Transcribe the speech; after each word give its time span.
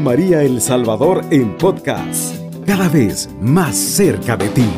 María 0.00 0.42
El 0.42 0.60
Salvador 0.60 1.24
en 1.30 1.56
podcast, 1.56 2.34
cada 2.66 2.88
vez 2.88 3.28
más 3.40 3.76
cerca 3.76 4.36
de 4.36 4.48
ti. 4.48 4.68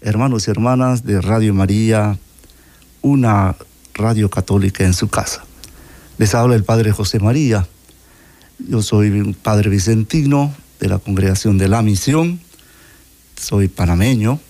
Hermanos 0.00 0.46
y 0.46 0.50
hermanas 0.50 1.04
de 1.04 1.20
Radio 1.20 1.54
María, 1.54 2.18
una 3.02 3.56
radio 3.94 4.28
católica 4.30 4.84
en 4.84 4.94
su 4.94 5.08
casa. 5.08 5.44
Les 6.18 6.34
habla 6.34 6.56
el 6.56 6.64
Padre 6.64 6.92
José 6.92 7.18
María. 7.18 7.66
Yo 8.58 8.82
soy 8.82 9.10
un 9.10 9.34
Padre 9.34 9.70
Vicentino 9.70 10.54
de 10.80 10.88
la 10.88 10.98
Congregación 10.98 11.58
de 11.58 11.68
la 11.68 11.82
Misión. 11.82 12.40
Soy 13.36 13.68
panameño 13.68 14.40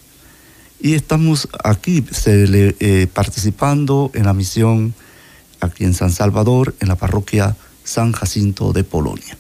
y 0.80 0.94
estamos 0.94 1.48
aquí 1.62 2.04
eh, 2.26 3.06
participando 3.12 4.10
en 4.14 4.24
la 4.24 4.32
misión 4.32 4.94
aquí 5.60 5.84
en 5.84 5.94
San 5.94 6.12
Salvador, 6.12 6.74
en 6.80 6.88
la 6.88 6.96
parroquia 6.96 7.56
San 7.84 8.12
Jacinto 8.12 8.72
de 8.72 8.84
Polonia. 8.84 9.36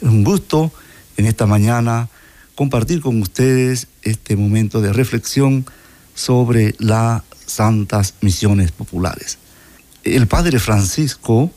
Es 0.00 0.08
un 0.08 0.24
gusto 0.24 0.72
en 1.16 1.26
esta 1.26 1.46
mañana 1.46 2.08
compartir 2.54 3.00
con 3.00 3.20
ustedes 3.20 3.86
este 4.02 4.36
momento 4.36 4.80
de 4.80 4.92
reflexión 4.92 5.66
sobre 6.14 6.74
las 6.78 7.22
santas 7.46 8.14
misiones 8.20 8.72
populares. 8.72 9.38
El 10.04 10.26
Padre 10.26 10.58
Francisco, 10.58 11.50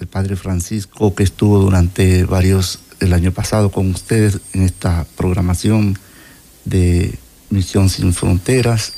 el 0.00 0.06
Padre 0.06 0.36
Francisco 0.36 1.14
que 1.14 1.24
estuvo 1.24 1.58
durante 1.58 2.24
varios, 2.24 2.80
el 3.00 3.12
año 3.12 3.32
pasado 3.32 3.70
con 3.70 3.90
ustedes 3.90 4.40
en 4.52 4.62
esta 4.62 5.06
programación 5.16 5.98
de 6.64 7.18
Misión 7.50 7.90
Sin 7.90 8.12
Fronteras, 8.12 8.92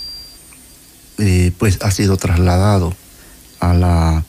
eh, 1.19 1.53
pues 1.59 1.79
ha 1.83 1.91
sido 1.91 2.17
trasladado 2.17 2.95
a 3.61 3.75
la 3.75 4.25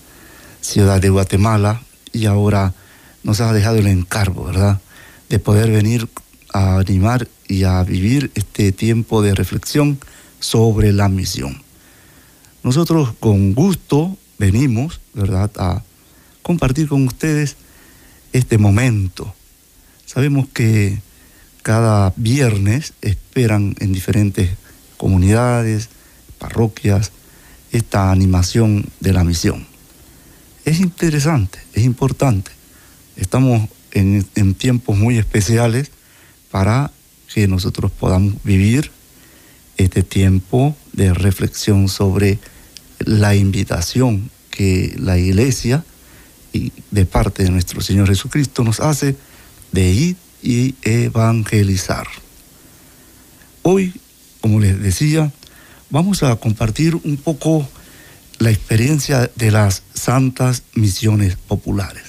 ciudad 0.70 1.02
de 1.02 1.10
Guatemala 1.10 1.82
y 2.14 2.28
ahora 2.28 2.76
nos 3.24 3.42
ha 3.42 3.52
dejado 3.54 3.78
el 3.78 3.88
encargo, 3.88 4.46
¿verdad?, 4.46 4.80
de 5.28 5.40
poder 5.40 5.72
venir 5.72 6.08
a 6.54 6.78
animar 6.78 7.28
y 7.48 7.64
a 7.64 7.84
vivir 7.84 8.32
este 8.36 8.72
tiempo 8.72 9.24
de 9.24 9.34
reflexión 9.34 10.00
sobre 10.40 10.94
la 10.94 11.10
misión. 11.10 11.64
Nosotros 12.64 13.14
con 13.20 13.56
gusto 13.56 14.16
venimos, 14.38 15.02
¿verdad?, 15.16 15.50
a 15.58 15.82
compartir 16.44 16.88
con 16.88 17.08
ustedes 17.08 17.58
este 18.32 18.60
momento. 18.60 19.34
Sabemos 20.06 20.48
que 20.54 21.02
cada 21.64 22.14
viernes 22.16 22.94
esperan 23.02 23.76
en 23.80 23.92
diferentes 23.92 24.52
comunidades, 24.98 25.90
parroquias, 26.38 27.12
esta 27.72 28.12
animación 28.12 28.86
de 29.00 29.14
la 29.14 29.24
misión. 29.24 29.79
Es 30.70 30.80
interesante, 30.82 31.58
es 31.74 31.84
importante. 31.84 32.52
Estamos 33.16 33.68
en, 33.90 34.54
tiempos 34.54 34.96
muy 34.96 35.18
especiales 35.18 35.90
para 36.52 36.92
que 37.34 37.48
nosotros 37.48 37.92
podamos 37.92 38.36
vivir 38.44 38.92
este 39.78 40.04
tiempo 40.04 40.78
de 40.94 41.12
reflexión 41.12 41.90
sobre 41.90 42.38
la 43.00 43.34
invitación 43.34 44.30
que 44.52 44.96
la 45.00 45.18
iglesia 45.18 45.84
y 46.54 46.72
de 46.92 47.08
parte 47.08 47.42
de 47.42 47.50
nuestro 47.50 47.82
Señor 47.82 48.08
Jesucristo 48.08 48.64
nos 48.64 48.80
hace 48.80 49.16
de 49.72 49.90
ir 49.90 50.18
y 50.44 50.76
evangelizar. 50.84 52.06
Hoy, 53.64 54.00
como 54.40 54.60
les 54.60 54.80
decía, 54.80 55.32
vamos 55.90 56.22
a 56.22 56.36
compartir 56.36 56.94
un 56.94 57.18
poco 57.18 57.68
la 58.40 58.52
experiencia 58.52 59.30
de 59.36 59.52
las 59.52 59.84
santas 59.94 60.64
misiones 60.74 61.36
populares. 61.36 62.04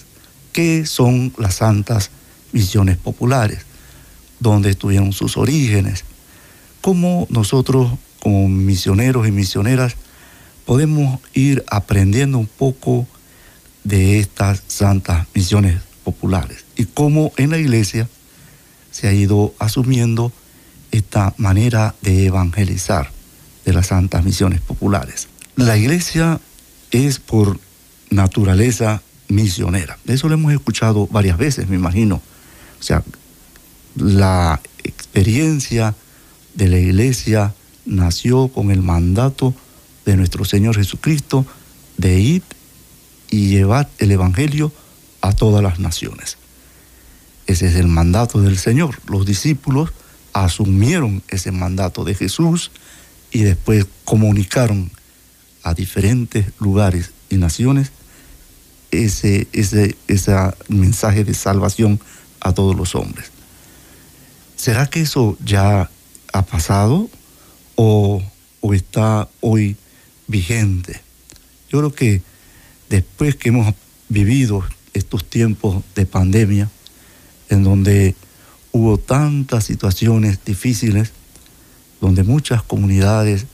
¿Qué 0.52 0.86
son 0.86 1.32
las 1.36 1.56
santas 1.56 2.10
misiones 2.52 2.96
populares? 2.96 3.66
¿Dónde 4.38 4.74
tuvieron 4.74 5.12
sus 5.12 5.36
orígenes? 5.36 6.04
¿Cómo 6.80 7.26
nosotros, 7.30 7.92
como 8.20 8.48
misioneros 8.48 9.26
y 9.26 9.32
misioneras, 9.32 9.96
podemos 10.64 11.18
ir 11.34 11.64
aprendiendo 11.68 12.38
un 12.38 12.46
poco 12.46 13.08
de 13.82 14.20
estas 14.20 14.62
santas 14.68 15.26
misiones 15.34 15.80
populares? 16.04 16.64
Y 16.76 16.84
cómo 16.84 17.32
en 17.38 17.50
la 17.50 17.58
iglesia 17.58 18.08
se 18.92 19.08
ha 19.08 19.12
ido 19.12 19.52
asumiendo 19.58 20.32
esta 20.92 21.34
manera 21.38 21.96
de 22.02 22.26
evangelizar 22.26 23.10
de 23.64 23.72
las 23.72 23.88
santas 23.88 24.24
misiones 24.24 24.60
populares. 24.60 25.28
La 25.56 25.76
iglesia 25.76 26.40
es 26.90 27.18
por 27.18 27.58
naturaleza 28.10 29.02
misionera. 29.28 29.98
Eso 30.06 30.28
lo 30.28 30.34
hemos 30.34 30.52
escuchado 30.52 31.06
varias 31.06 31.38
veces, 31.38 31.68
me 31.68 31.76
imagino. 31.76 32.16
O 32.78 32.82
sea, 32.82 33.04
la 33.96 34.60
experiencia 34.82 35.94
de 36.54 36.68
la 36.68 36.78
iglesia 36.78 37.54
nació 37.84 38.48
con 38.48 38.70
el 38.70 38.82
mandato 38.82 39.54
de 40.04 40.16
nuestro 40.16 40.44
Señor 40.44 40.76
Jesucristo 40.76 41.46
de 41.96 42.18
ir 42.18 42.42
y 43.30 43.48
llevar 43.48 43.88
el 43.98 44.10
Evangelio 44.10 44.72
a 45.20 45.32
todas 45.32 45.62
las 45.62 45.78
naciones. 45.78 46.38
Ese 47.46 47.66
es 47.66 47.74
el 47.74 47.88
mandato 47.88 48.40
del 48.40 48.58
Señor. 48.58 48.98
Los 49.06 49.26
discípulos 49.26 49.92
asumieron 50.32 51.22
ese 51.28 51.52
mandato 51.52 52.04
de 52.04 52.14
Jesús 52.14 52.70
y 53.32 53.40
después 53.40 53.86
comunicaron 54.04 54.90
a 55.62 55.74
diferentes 55.74 56.46
lugares 56.58 57.12
y 57.28 57.36
naciones 57.36 57.92
ese, 58.90 59.46
ese, 59.52 59.96
mensaje 60.68 61.24
de 61.24 61.34
salvación 61.34 62.00
a 62.40 62.52
todos 62.52 62.74
los 62.74 62.94
hombres. 62.94 63.30
¿Será 64.56 64.86
que 64.86 65.02
eso 65.02 65.36
ya 65.44 65.90
ha 66.32 66.42
pasado 66.42 67.08
o, 67.76 68.22
o 68.60 68.74
está 68.74 69.28
hoy 69.40 69.76
vigente? 70.26 71.00
Yo 71.70 71.78
creo 71.78 71.94
que 71.94 72.22
después 72.88 73.36
que 73.36 73.50
hemos 73.50 73.74
vivido 74.08 74.64
estos 74.92 75.24
tiempos 75.24 75.82
de 75.94 76.04
pandemia, 76.04 76.68
en 77.48 77.62
donde 77.62 78.16
hubo 78.72 78.98
tantas 78.98 79.64
situaciones 79.64 80.44
difíciles, 80.44 81.12
donde 82.00 82.24
muchas 82.24 82.62
comunidades 82.62 83.46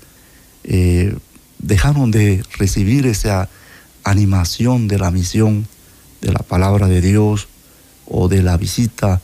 eh, 0.64 1.16
dejaron 1.58 2.10
de 2.10 2.44
recibir 2.58 3.06
esa 3.06 3.48
animación 4.04 4.88
de 4.88 4.98
la 4.98 5.10
misión, 5.10 5.66
de 6.20 6.32
la 6.32 6.40
palabra 6.40 6.86
de 6.86 7.00
Dios 7.00 7.48
o 8.06 8.28
de 8.28 8.42
la 8.42 8.56
visita 8.56 9.20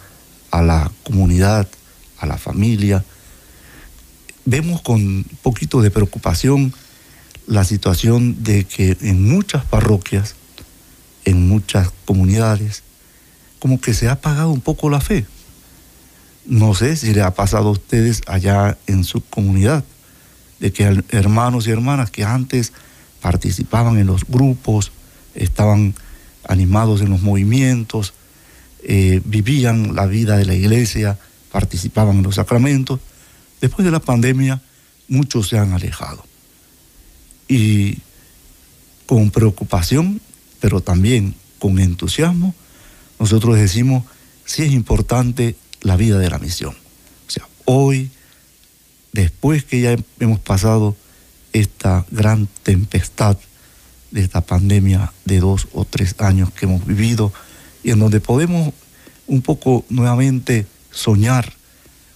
a 0.50 0.62
la 0.62 0.90
comunidad, 1.04 1.68
a 2.18 2.26
la 2.26 2.36
familia. 2.36 3.04
Vemos 4.44 4.82
con 4.82 5.00
un 5.00 5.26
poquito 5.42 5.82
de 5.82 5.90
preocupación 5.90 6.74
la 7.46 7.64
situación 7.64 8.42
de 8.42 8.64
que 8.64 8.96
en 9.00 9.28
muchas 9.28 9.64
parroquias, 9.64 10.34
en 11.24 11.48
muchas 11.48 11.90
comunidades, 12.04 12.82
como 13.58 13.80
que 13.80 13.94
se 13.94 14.08
ha 14.08 14.12
apagado 14.12 14.50
un 14.50 14.60
poco 14.60 14.90
la 14.90 15.00
fe. 15.00 15.26
No 16.44 16.74
sé 16.74 16.96
si 16.96 17.14
le 17.14 17.22
ha 17.22 17.34
pasado 17.34 17.68
a 17.68 17.72
ustedes 17.72 18.22
allá 18.26 18.76
en 18.88 19.04
su 19.04 19.20
comunidad, 19.20 19.84
de 20.62 20.72
que 20.72 20.84
hermanos 21.10 21.66
y 21.66 21.72
hermanas 21.72 22.12
que 22.12 22.22
antes 22.22 22.72
participaban 23.20 23.98
en 23.98 24.06
los 24.06 24.24
grupos, 24.24 24.92
estaban 25.34 25.92
animados 26.46 27.00
en 27.00 27.10
los 27.10 27.20
movimientos, 27.20 28.14
eh, 28.84 29.20
vivían 29.24 29.96
la 29.96 30.06
vida 30.06 30.36
de 30.36 30.46
la 30.46 30.54
iglesia, 30.54 31.18
participaban 31.50 32.18
en 32.18 32.22
los 32.22 32.36
sacramentos, 32.36 33.00
después 33.60 33.84
de 33.84 33.90
la 33.90 33.98
pandemia 33.98 34.62
muchos 35.08 35.48
se 35.48 35.58
han 35.58 35.72
alejado. 35.72 36.24
Y 37.48 37.98
con 39.06 39.32
preocupación, 39.32 40.20
pero 40.60 40.80
también 40.80 41.34
con 41.58 41.80
entusiasmo, 41.80 42.54
nosotros 43.18 43.56
decimos, 43.56 44.04
sí 44.44 44.62
es 44.62 44.70
importante 44.70 45.56
la 45.80 45.96
vida 45.96 46.20
de 46.20 46.30
la 46.30 46.38
misión. 46.38 46.76
O 47.26 47.30
sea, 47.30 47.48
hoy, 47.64 48.12
después 49.12 49.64
que 49.64 49.80
ya 49.80 49.96
hemos 50.20 50.40
pasado 50.40 50.96
esta 51.52 52.04
gran 52.10 52.48
tempestad 52.62 53.36
de 54.10 54.22
esta 54.22 54.40
pandemia 54.40 55.12
de 55.24 55.40
dos 55.40 55.68
o 55.72 55.84
tres 55.84 56.14
años 56.18 56.50
que 56.52 56.66
hemos 56.66 56.86
vivido 56.86 57.32
y 57.82 57.90
en 57.90 57.98
donde 57.98 58.20
podemos 58.20 58.72
un 59.26 59.42
poco 59.42 59.84
nuevamente 59.88 60.66
soñar 60.90 61.52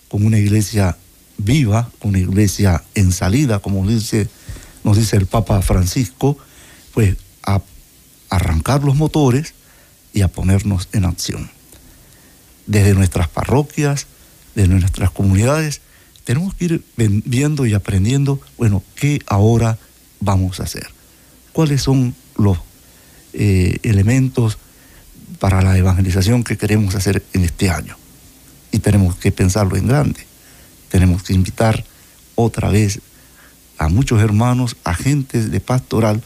con 0.08 0.24
una 0.24 0.38
iglesia 0.38 0.96
viva, 1.38 1.90
con 1.98 2.10
una 2.10 2.18
iglesia 2.18 2.82
en 2.94 3.12
salida, 3.12 3.58
como 3.58 3.86
dice, 3.86 4.28
nos 4.84 4.96
dice 4.96 5.16
el 5.16 5.26
Papa 5.26 5.60
Francisco, 5.62 6.38
pues 6.94 7.16
a 7.42 7.60
arrancar 8.30 8.82
los 8.84 8.96
motores 8.96 9.54
y 10.12 10.22
a 10.22 10.28
ponernos 10.28 10.88
en 10.92 11.04
acción. 11.04 11.50
Desde 12.66 12.94
nuestras 12.94 13.28
parroquias, 13.28 14.06
desde 14.54 14.74
nuestras 14.74 15.10
comunidades, 15.10 15.80
tenemos 16.26 16.52
que 16.54 16.64
ir 16.66 16.84
viendo 16.98 17.64
y 17.64 17.72
aprendiendo, 17.72 18.38
bueno, 18.58 18.82
¿qué 18.96 19.22
ahora 19.26 19.78
vamos 20.20 20.60
a 20.60 20.64
hacer? 20.64 20.88
¿Cuáles 21.52 21.80
son 21.80 22.14
los 22.36 22.58
eh, 23.32 23.78
elementos 23.82 24.58
para 25.38 25.62
la 25.62 25.76
evangelización 25.76 26.44
que 26.44 26.56
queremos 26.56 26.94
hacer 26.94 27.22
en 27.32 27.44
este 27.44 27.70
año. 27.70 27.96
Y 28.72 28.78
tenemos 28.78 29.16
que 29.16 29.32
pensarlo 29.32 29.76
en 29.76 29.86
grande. 29.86 30.26
Tenemos 30.88 31.22
que 31.22 31.34
invitar 31.34 31.84
otra 32.34 32.70
vez 32.70 33.00
a 33.78 33.88
muchos 33.88 34.22
hermanos, 34.22 34.76
agentes 34.84 35.50
de 35.50 35.60
pastoral, 35.60 36.22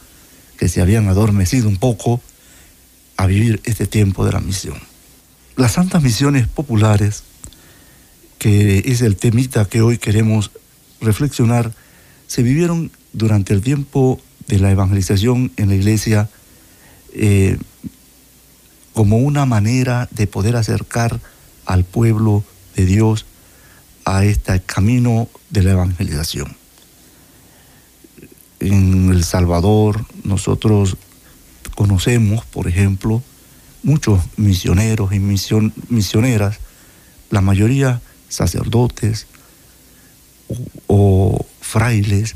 que 0.57 0.69
se 0.69 0.81
habían 0.81 1.09
adormecido 1.09 1.69
un 1.69 1.79
poco 1.79 2.21
a 3.17 3.27
vivir 3.27 3.61
este 3.65 3.87
tiempo 3.87 4.25
de 4.25 4.33
la 4.33 4.41
misión. 4.41 4.79
Las 5.57 5.73
santas 5.73 6.03
misiones 6.03 6.47
populares, 6.47 7.25
que 8.41 8.83
es 8.87 9.03
el 9.03 9.17
temita 9.17 9.67
que 9.67 9.83
hoy 9.83 9.99
queremos 9.99 10.51
reflexionar, 11.03 11.75
se 12.27 12.43
vivieron 12.43 12.91
durante 13.13 13.53
el 13.53 13.61
tiempo 13.61 14.19
de 14.49 14.59
la 14.59 14.71
evangelización 14.71 15.53
en 15.59 15.69
la 15.69 15.75
iglesia 15.75 16.31
eh, 17.13 17.59
como 18.95 19.19
una 19.19 19.45
manera 19.45 20.09
de 20.11 20.27
poder 20.27 20.57
acercar 20.57 21.21
al 21.67 21.85
pueblo 21.85 22.43
de 22.77 22.87
Dios 22.87 23.27
a 24.07 24.25
este 24.25 24.59
camino 24.63 25.29
de 25.51 25.63
la 25.63 25.73
evangelización. 25.73 26.57
En 28.59 29.11
El 29.11 29.23
Salvador 29.23 30.07
nosotros 30.25 30.97
conocemos, 31.75 32.47
por 32.47 32.69
ejemplo, 32.69 33.23
muchos 33.83 34.23
misioneros 34.39 35.13
y 35.13 35.19
misioneras, 35.19 36.59
la 37.29 37.43
mayoría 37.43 38.01
sacerdotes 38.31 39.27
o 40.87 41.47
frailes, 41.61 42.35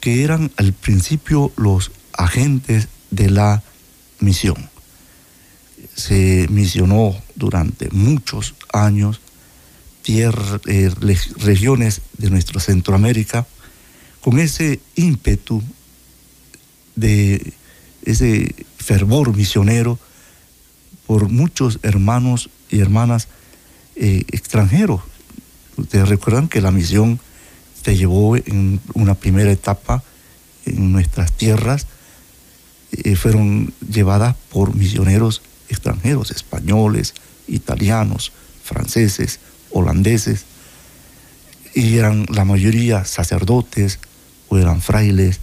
que 0.00 0.24
eran 0.24 0.50
al 0.56 0.72
principio 0.72 1.52
los 1.56 1.92
agentes 2.12 2.88
de 3.10 3.30
la 3.30 3.62
misión. 4.20 4.70
Se 5.94 6.46
misionó 6.50 7.14
durante 7.34 7.90
muchos 7.90 8.54
años 8.72 9.20
tierra, 10.02 10.60
eh, 10.66 10.90
regiones 11.38 12.00
de 12.16 12.30
nuestra 12.30 12.60
Centroamérica 12.60 13.46
con 14.20 14.38
ese 14.38 14.80
ímpetu 14.94 15.62
de 16.94 17.52
ese 18.04 18.54
fervor 18.78 19.36
misionero 19.36 19.98
por 21.06 21.28
muchos 21.28 21.78
hermanos 21.82 22.50
y 22.70 22.80
hermanas 22.80 23.28
eh, 23.96 24.24
extranjeros. 24.28 25.02
Ustedes 25.76 26.08
recuerdan 26.08 26.48
que 26.48 26.60
la 26.60 26.70
misión 26.70 27.20
se 27.82 27.96
llevó 27.96 28.36
en 28.36 28.80
una 28.94 29.14
primera 29.14 29.50
etapa 29.50 30.02
en 30.64 30.92
nuestras 30.92 31.32
tierras 31.32 31.86
eh, 32.92 33.16
fueron 33.16 33.72
llevadas 33.88 34.36
por 34.50 34.74
misioneros 34.74 35.42
extranjeros, 35.68 36.30
españoles, 36.30 37.14
italianos, 37.48 38.32
franceses, 38.62 39.40
holandeses, 39.70 40.44
y 41.74 41.98
eran 41.98 42.26
la 42.30 42.44
mayoría 42.44 43.04
sacerdotes, 43.04 43.98
o 44.48 44.56
eran 44.56 44.80
frailes, 44.80 45.40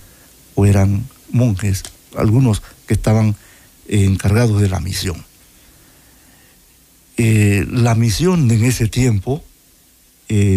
o 0.56 0.66
eran 0.66 1.08
monjes, 1.32 1.84
algunos 2.18 2.62
que 2.88 2.94
estaban 2.94 3.36
eh, 3.88 4.06
encargados 4.06 4.62
de 4.62 4.70
la 4.70 4.80
misión. 4.80 5.24
Eh, 7.18 7.66
la 7.70 7.94
misión 7.94 8.50
en 8.50 8.64
ese 8.64 8.88
tiempo 8.88 9.44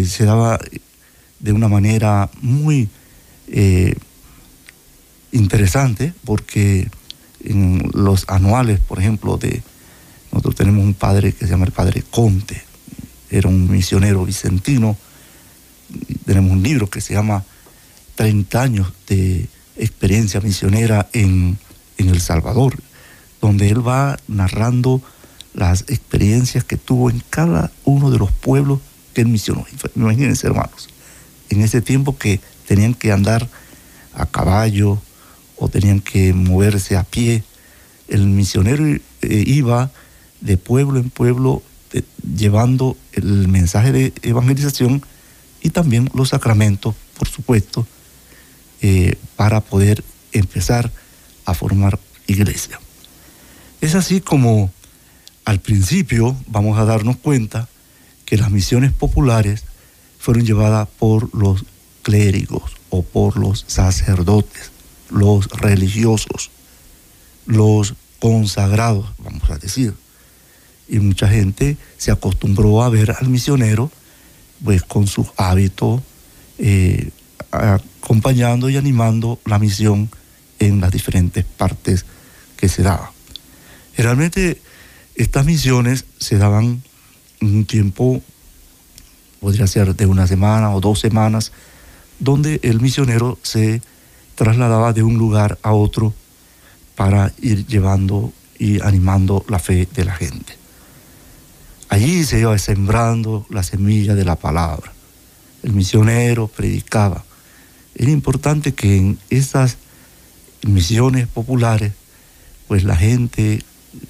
se 0.05 0.25
daba 0.25 0.59
de 1.39 1.51
una 1.51 1.67
manera 1.67 2.29
muy 2.41 2.89
interesante 5.31 6.13
porque 6.25 6.89
en 7.43 7.89
los 7.93 8.25
anuales, 8.27 8.79
por 8.79 8.99
ejemplo, 8.99 9.37
de 9.37 9.61
nosotros 10.31 10.55
tenemos 10.55 10.83
un 10.83 10.93
padre 10.93 11.33
que 11.33 11.45
se 11.45 11.51
llama 11.51 11.65
el 11.65 11.71
padre 11.71 12.03
Conte, 12.09 12.61
era 13.29 13.49
un 13.49 13.69
misionero 13.69 14.25
vicentino, 14.25 14.97
tenemos 16.25 16.51
un 16.51 16.63
libro 16.63 16.89
que 16.89 17.01
se 17.01 17.13
llama 17.13 17.43
30 18.15 18.61
años 18.61 18.93
de 19.07 19.47
experiencia 19.77 20.41
misionera 20.41 21.07
en, 21.13 21.57
en 21.97 22.09
El 22.09 22.19
Salvador, 22.19 22.75
donde 23.41 23.69
él 23.69 23.87
va 23.87 24.17
narrando 24.27 25.01
las 25.53 25.81
experiencias 25.87 26.63
que 26.63 26.77
tuvo 26.77 27.09
en 27.09 27.23
cada 27.29 27.71
uno 27.83 28.11
de 28.11 28.17
los 28.17 28.31
pueblos 28.31 28.79
que 29.17 29.21
él 29.21 29.29
misionó. 29.29 29.65
Imagínense, 29.95 30.45
hermanos, 30.45 30.89
en 31.49 31.63
ese 31.63 31.81
tiempo 31.81 32.15
que 32.19 32.39
tenían 32.67 32.93
que 32.93 33.11
andar 33.11 33.49
a 34.13 34.27
caballo, 34.27 35.01
o 35.55 35.69
tenían 35.69 36.01
que 36.01 36.33
moverse 36.33 36.95
a 36.95 37.03
pie. 37.03 37.43
El 38.07 38.27
misionero 38.27 38.85
eh, 38.85 39.01
iba 39.47 39.89
de 40.39 40.55
pueblo 40.57 40.99
en 40.99 41.09
pueblo 41.09 41.63
eh, 41.93 42.03
llevando 42.35 42.95
el 43.13 43.47
mensaje 43.47 43.91
de 43.91 44.13
evangelización 44.21 45.01
y 45.63 45.71
también 45.71 46.11
los 46.13 46.29
sacramentos, 46.29 46.93
por 47.17 47.27
supuesto, 47.27 47.87
eh, 48.83 49.15
para 49.35 49.61
poder 49.61 50.03
empezar 50.31 50.91
a 51.45 51.55
formar 51.55 51.99
iglesia. 52.27 52.79
Es 53.81 53.95
así 53.95 54.21
como 54.21 54.71
al 55.43 55.59
principio 55.59 56.37
vamos 56.45 56.77
a 56.77 56.85
darnos 56.85 57.17
cuenta 57.17 57.67
que 58.27 58.37
las 58.37 58.51
misiones 58.51 58.91
populares 58.91 59.63
fueron 60.19 60.45
llevadas 60.45 60.87
por 60.99 61.33
los 61.33 61.63
clérigos 62.03 62.73
o 62.89 63.01
por 63.01 63.37
los 63.37 63.63
sacerdotes 63.67 64.71
los 65.09 65.47
religiosos, 65.47 66.51
los 67.45 67.95
consagrados, 68.19 69.07
vamos 69.19 69.49
a 69.49 69.57
decir. 69.57 69.93
Y 70.89 70.99
mucha 70.99 71.29
gente 71.29 71.77
se 71.97 72.11
acostumbró 72.11 72.83
a 72.83 72.89
ver 72.89 73.15
al 73.17 73.29
misionero 73.29 73.89
pues 74.63 74.83
con 74.83 75.07
sus 75.07 75.27
hábitos, 75.37 76.01
eh, 76.57 77.11
acompañando 77.51 78.69
y 78.69 78.75
animando 78.75 79.39
la 79.45 79.57
misión 79.57 80.09
en 80.59 80.81
las 80.81 80.91
diferentes 80.91 81.45
partes 81.45 82.05
que 82.57 82.67
se 82.67 82.83
daban. 82.83 83.09
Generalmente 83.95 84.59
estas 85.15 85.45
misiones 85.45 86.05
se 86.19 86.37
daban 86.37 86.81
un 87.41 87.65
tiempo, 87.65 88.21
podría 89.39 89.67
ser 89.67 89.95
de 89.95 90.05
una 90.05 90.27
semana 90.27 90.73
o 90.73 90.81
dos 90.81 90.99
semanas, 90.99 91.51
donde 92.19 92.59
el 92.63 92.81
misionero 92.81 93.37
se 93.43 93.81
trasladaba 94.35 94.93
de 94.93 95.03
un 95.03 95.17
lugar 95.17 95.57
a 95.61 95.73
otro 95.73 96.13
para 96.95 97.31
ir 97.41 97.65
llevando 97.67 98.33
y 98.57 98.81
animando 98.81 99.45
la 99.49 99.59
fe 99.59 99.87
de 99.93 100.05
la 100.05 100.15
gente. 100.15 100.53
Allí 101.89 102.23
se 102.23 102.39
iba 102.39 102.57
sembrando 102.57 103.45
la 103.49 103.63
semilla 103.63 104.15
de 104.15 104.25
la 104.25 104.35
palabra. 104.35 104.91
El 105.63 105.73
misionero 105.73 106.47
predicaba. 106.47 107.23
Era 107.95 108.11
importante 108.11 108.73
que 108.73 108.97
en 108.97 109.19
estas 109.29 109.77
misiones 110.63 111.27
populares, 111.27 111.93
pues 112.67 112.83
la 112.83 112.95
gente 112.95 113.63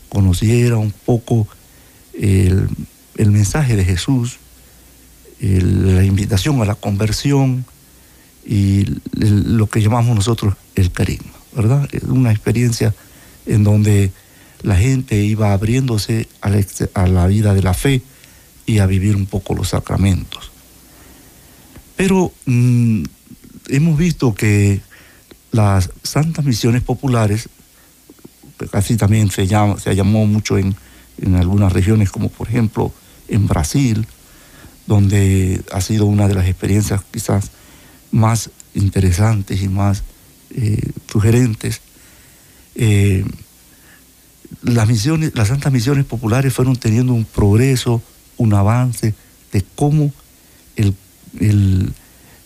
conociera 0.09 0.77
un 0.77 0.91
poco 0.91 1.47
el, 2.13 2.67
mensaje 3.25 3.75
de 3.75 3.83
Jesús, 3.85 4.37
la 5.39 6.03
invitación 6.03 6.61
a 6.61 6.65
la 6.65 6.75
conversión, 6.75 7.65
y 8.47 8.85
lo 9.11 9.67
que 9.67 9.81
llamamos 9.81 10.15
nosotros 10.15 10.55
el 10.75 10.91
carisma, 10.93 11.33
¿verdad? 11.53 11.87
Es 11.91 12.03
una 12.03 12.31
experiencia 12.31 12.95
en 13.45 13.65
donde 13.65 14.11
la 14.63 14.77
gente 14.77 15.17
iba 15.17 15.51
abriéndose 15.51 16.29
a 16.39 17.07
la, 17.07 17.27
vida 17.27 17.53
de 17.53 17.61
la 17.61 17.73
fe 17.73 18.01
y 18.65 18.79
a 18.79 18.85
vivir 18.85 19.17
un 19.17 19.25
poco 19.25 19.53
los 19.53 19.69
sacramentos. 19.69 20.51
Pero 21.97 22.31
mm, 22.45 23.03
hemos 23.67 23.97
visto 23.97 24.33
que 24.33 24.79
las 25.51 25.89
santas 26.03 26.45
misiones 26.45 26.83
populares, 26.83 27.49
así 28.71 28.95
también 28.95 29.29
se, 29.29 29.45
llama, 29.45 29.77
se 29.77 29.93
llamó 29.93 30.25
mucho 30.25 30.57
en, 30.57 30.73
en 31.21 31.35
algunas 31.35 31.73
regiones, 31.73 32.11
como 32.11 32.29
por 32.29 32.47
ejemplo 32.47 32.93
en 33.27 33.47
Brasil, 33.47 34.07
donde 34.85 35.61
ha 35.71 35.81
sido 35.81 36.05
una 36.05 36.27
de 36.27 36.35
las 36.35 36.47
experiencias 36.47 37.01
quizás 37.11 37.51
más 38.11 38.49
interesantes 38.73 39.61
y 39.61 39.67
más 39.67 40.03
eh, 40.51 40.91
sugerentes. 41.11 41.81
Eh, 42.75 43.25
las 44.61 44.87
misiones, 44.87 45.33
las 45.35 45.49
santas 45.49 45.73
misiones 45.73 46.05
populares 46.05 46.53
fueron 46.53 46.75
teniendo 46.75 47.13
un 47.13 47.25
progreso, 47.25 48.01
un 48.37 48.53
avance 48.53 49.13
de 49.51 49.65
cómo 49.75 50.11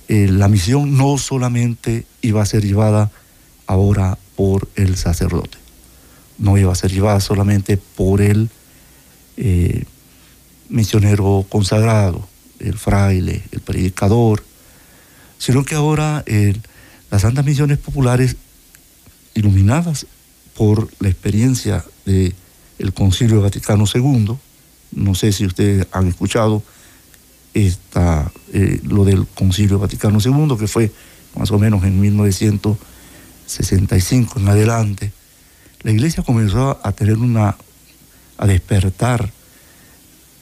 la 0.08 0.48
misión 0.48 0.98
no 0.98 1.18
solamente 1.18 2.06
iba 2.22 2.42
a 2.42 2.46
ser 2.46 2.66
llevada 2.66 3.12
ahora 3.68 4.18
por 4.36 4.68
el 4.76 4.98
sacerdote, 4.98 5.58
no 6.38 6.58
iba 6.58 6.72
a 6.72 6.76
ser 6.76 6.92
llevada 6.92 7.20
solamente 7.20 7.78
por 7.78 8.22
el 8.22 8.50
eh, 9.38 9.86
misionero 10.72 11.46
consagrado, 11.50 12.28
el 12.60 12.78
fraile, 12.78 13.44
el 13.52 13.60
predicador, 13.60 14.44
sino 15.38 15.64
que 15.64 15.76
ahora 15.76 16.24
las 17.10 17.22
santas 17.22 17.46
misiones 17.46 17.78
populares 17.78 18.36
iluminadas 19.34 20.06
por 20.56 20.90
la 21.00 21.10
experiencia 21.10 21.84
del 22.06 22.34
el 22.80 22.94
Concilio 22.94 23.42
Vaticano 23.42 23.84
II. 23.94 24.38
No 24.94 25.16
sé 25.16 25.32
si 25.32 25.46
ustedes 25.46 25.88
han 25.92 26.08
escuchado 26.08 26.64
esta, 27.54 28.32
eh, 28.54 28.80
lo 28.84 29.06
del 29.06 29.28
Concilio 29.28 29.78
Vaticano 29.78 30.18
II, 30.24 30.58
que 30.58 30.68
fue 30.68 30.92
más 31.36 31.52
o 31.52 31.60
menos 31.60 31.84
en 31.84 32.00
1965 32.00 34.40
en 34.40 34.48
adelante. 34.48 35.12
La 35.84 35.92
iglesia 35.92 36.24
comenzó 36.24 36.80
a 36.84 36.92
tener 36.92 37.18
una, 37.18 37.56
a 38.38 38.48
despertar 38.48 39.32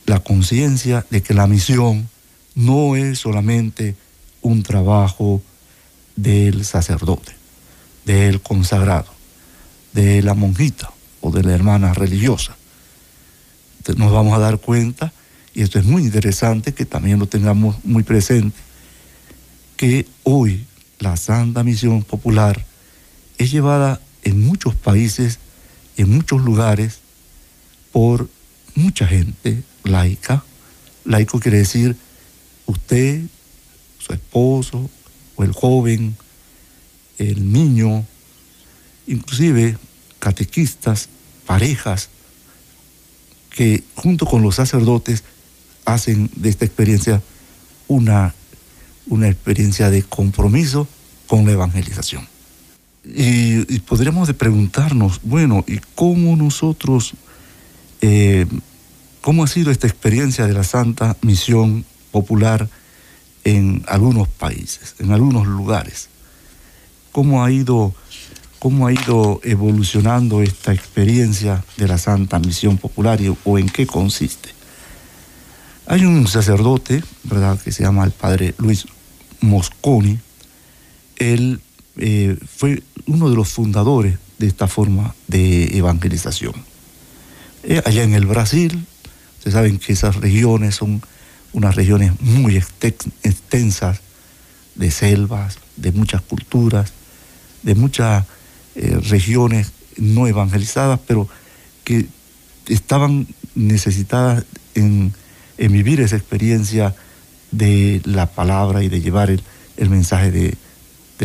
la 0.09 0.19
conciencia 0.21 1.05
de 1.11 1.21
que 1.21 1.35
la 1.35 1.45
misión 1.45 2.09
no 2.55 2.95
es 2.95 3.19
solamente 3.19 3.95
un 4.41 4.63
trabajo 4.63 5.39
del 6.15 6.65
sacerdote, 6.65 7.31
del 8.05 8.41
consagrado, 8.41 9.13
de 9.93 10.23
la 10.23 10.33
monjita 10.33 10.89
o 11.21 11.29
de 11.29 11.43
la 11.43 11.53
hermana 11.53 11.93
religiosa. 11.93 12.57
nos 13.97 14.11
vamos 14.11 14.33
a 14.33 14.39
dar 14.39 14.57
cuenta, 14.57 15.13
y 15.53 15.61
esto 15.61 15.77
es 15.77 15.85
muy 15.85 16.01
interesante 16.01 16.73
que 16.73 16.85
también 16.87 17.19
lo 17.19 17.27
tengamos 17.27 17.75
muy 17.83 18.01
presente, 18.01 18.57
que 19.77 20.07
hoy 20.23 20.65
la 20.97 21.17
Santa 21.17 21.63
Misión 21.63 22.01
Popular 22.01 22.65
es 23.37 23.51
llevada 23.51 24.01
en 24.23 24.43
muchos 24.43 24.73
países, 24.73 25.37
en 25.97 26.09
muchos 26.09 26.41
lugares, 26.41 26.97
por 27.91 28.27
mucha 28.73 29.05
gente 29.05 29.63
laica. 29.89 30.43
Laico 31.05 31.39
quiere 31.39 31.57
decir 31.59 31.95
usted, 32.65 33.21
su 33.97 34.13
esposo, 34.13 34.89
o 35.35 35.43
el 35.43 35.51
joven, 35.51 36.15
el 37.17 37.51
niño, 37.51 38.05
inclusive 39.07 39.77
catequistas, 40.19 41.09
parejas, 41.45 42.09
que 43.49 43.83
junto 43.95 44.25
con 44.25 44.41
los 44.41 44.55
sacerdotes 44.55 45.23
hacen 45.85 46.29
de 46.35 46.49
esta 46.49 46.65
experiencia 46.65 47.21
una, 47.87 48.35
una 49.07 49.27
experiencia 49.27 49.89
de 49.89 50.03
compromiso 50.03 50.87
con 51.27 51.45
la 51.45 51.53
evangelización. 51.53 52.27
Y, 53.03 53.79
podríamos 53.79 54.27
de 54.27 54.33
preguntarnos, 54.33 55.21
bueno, 55.23 55.63
¿y 55.67 55.79
cómo 55.95 56.35
nosotros, 56.35 57.13
eh, 58.01 58.45
cómo 59.21 59.43
ha 59.43 59.47
sido 59.47 59.71
esta 59.71 59.87
experiencia 59.87 60.47
de 60.47 60.53
la 60.53 60.63
Santa 60.63 61.15
Misión 61.21 61.85
Popular 62.11 62.69
en 63.43 63.83
algunos 63.87 64.27
países, 64.27 64.95
en 64.99 65.11
algunos 65.11 65.47
lugares? 65.47 66.09
¿Cómo 67.11 67.43
ha 67.43 67.51
ido, 67.51 67.93
cómo 68.59 68.87
ha 68.87 68.93
ido 68.93 69.41
evolucionando 69.43 70.41
esta 70.41 70.73
experiencia 70.73 71.63
de 71.77 71.87
la 71.87 71.97
Santa 71.97 72.39
Misión 72.39 72.77
Popular 72.77 73.19
o 73.43 73.57
en 73.57 73.69
qué 73.69 73.87
consiste? 73.87 74.49
Hay 75.87 76.05
un 76.05 76.27
sacerdote, 76.27 77.03
¿verdad?, 77.23 77.59
que 77.59 77.71
se 77.71 77.83
llama 77.83 78.03
el 78.03 78.11
padre 78.11 78.53
Luis 78.59 78.85
Mosconi. 79.41 80.19
Él 81.15 81.61
eh, 81.97 82.37
fue 82.55 82.83
uno 83.07 83.29
de 83.29 83.35
los 83.35 83.49
fundadores 83.49 84.19
de 84.37 84.47
esta 84.47 84.67
forma 84.67 85.15
de 85.27 85.77
evangelización. 85.77 86.53
Eh, 87.63 87.81
allá 87.85 88.03
en 88.03 88.13
el 88.13 88.27
Brasil, 88.27 88.85
ustedes 89.39 89.53
saben 89.53 89.79
que 89.79 89.93
esas 89.93 90.17
regiones 90.17 90.75
son 90.75 91.01
unas 91.53 91.75
regiones 91.75 92.19
muy 92.21 92.57
extensas 92.57 94.01
de 94.75 94.91
selvas, 94.91 95.57
de 95.77 95.91
muchas 95.91 96.21
culturas, 96.21 96.91
de 97.63 97.73
muchas 97.75 98.25
eh, 98.75 98.99
regiones 99.09 99.71
no 99.97 100.27
evangelizadas, 100.27 100.99
pero 101.07 101.27
que 101.83 102.05
estaban 102.67 103.27
necesitadas 103.55 104.45
en, 104.75 105.13
vivir 105.57 105.99
esa 106.01 106.15
experiencia 106.15 106.95
de 107.51 108.01
la 108.05 108.27
palabra 108.27 108.83
y 108.83 108.89
de 108.89 109.01
llevar 109.01 109.29
el 109.29 109.89
mensaje 109.89 110.31
de, 110.31 110.57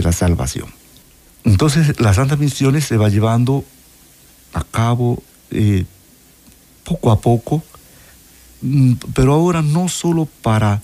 la 0.02 0.12
salvación. 0.12 0.66
Entonces, 1.44 2.00
las 2.00 2.16
santas 2.16 2.38
misiones 2.38 2.84
se 2.84 2.96
va 2.96 3.08
llevando 3.08 3.64
a 4.52 4.64
cabo 4.64 5.22
eh, 5.52 5.84
poco 6.82 7.12
a 7.12 7.20
poco, 7.20 7.62
pero 9.14 9.34
ahora 9.34 9.62
no 9.62 9.88
solo 9.88 10.26
para, 10.42 10.82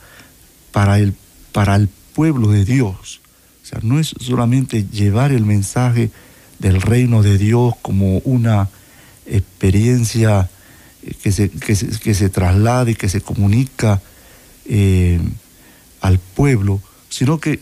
para, 0.73 0.99
el, 0.99 1.15
para 1.53 1.77
el 1.77 1.89
pueblo 2.15 2.49
de 2.49 2.65
Dios, 2.65 3.21
o 3.63 3.67
sea, 3.67 3.81
no 3.83 3.99
es 3.99 4.15
solamente 4.21 4.85
llevar 4.85 5.33
el 5.33 5.45
mensaje 5.45 6.11
del 6.59 6.81
reino 6.83 7.23
de 7.23 7.39
Dios 7.39 7.75
como 7.83 8.19
una 8.19 8.69
experiencia 9.27 10.51
eh, 11.03 11.15
que 11.23 11.33
se, 11.33 11.51
que 11.51 11.75
se, 11.75 11.87
que 11.99 12.15
se 12.15 12.29
traslade, 12.29 12.95
que 12.95 13.09
se 13.09 13.21
comunica 13.21 14.03
eh, 14.67 15.21
al 16.01 16.19
pueblo, 16.19 16.81
sino 17.09 17.39
que 17.39 17.61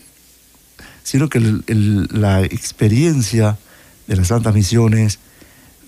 sino 1.03 1.27
que 1.27 1.39
la 1.39 2.43
experiencia 2.43 3.57
de 4.05 4.15
las 4.15 4.27
santas 4.27 4.53
misiones 4.53 5.17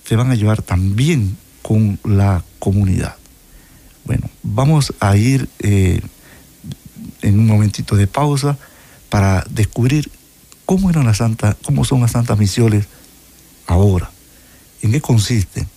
se 0.03 0.15
van 0.15 0.31
a 0.31 0.35
llevar 0.35 0.63
también 0.63 1.37
con 1.61 1.99
la 2.03 2.43
comunidad. 2.57 3.20
Bueno, 4.05 4.29
vamos 4.43 4.93
a 4.99 5.15
ir 5.15 5.47
eh, 5.59 6.01
en 7.21 7.39
un 7.39 7.47
momentito 7.47 7.95
de 7.95 8.07
pausa 8.07 8.57
para 9.09 9.45
descubrir 9.49 10.09
cómo 10.65 10.89
eran 10.89 11.05
las 11.05 11.19
cómo 11.63 11.85
son 11.85 12.01
las 12.01 12.11
santas 12.11 12.37
misiones 12.37 12.87
ahora, 13.67 14.11
en 14.81 14.91
qué 14.91 15.01
consisten 15.01 15.67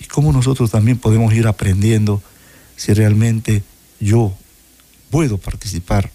y 0.00 0.04
cómo 0.04 0.32
nosotros 0.32 0.70
también 0.70 0.98
podemos 0.98 1.32
ir 1.34 1.46
aprendiendo 1.46 2.22
si 2.76 2.92
realmente 2.92 3.62
yo 4.00 4.34
puedo 5.10 5.38
participar 5.38 6.10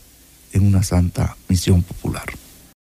en 0.52 0.66
una 0.66 0.84
santa 0.84 1.38
misión 1.48 1.84
popular. 1.84 2.26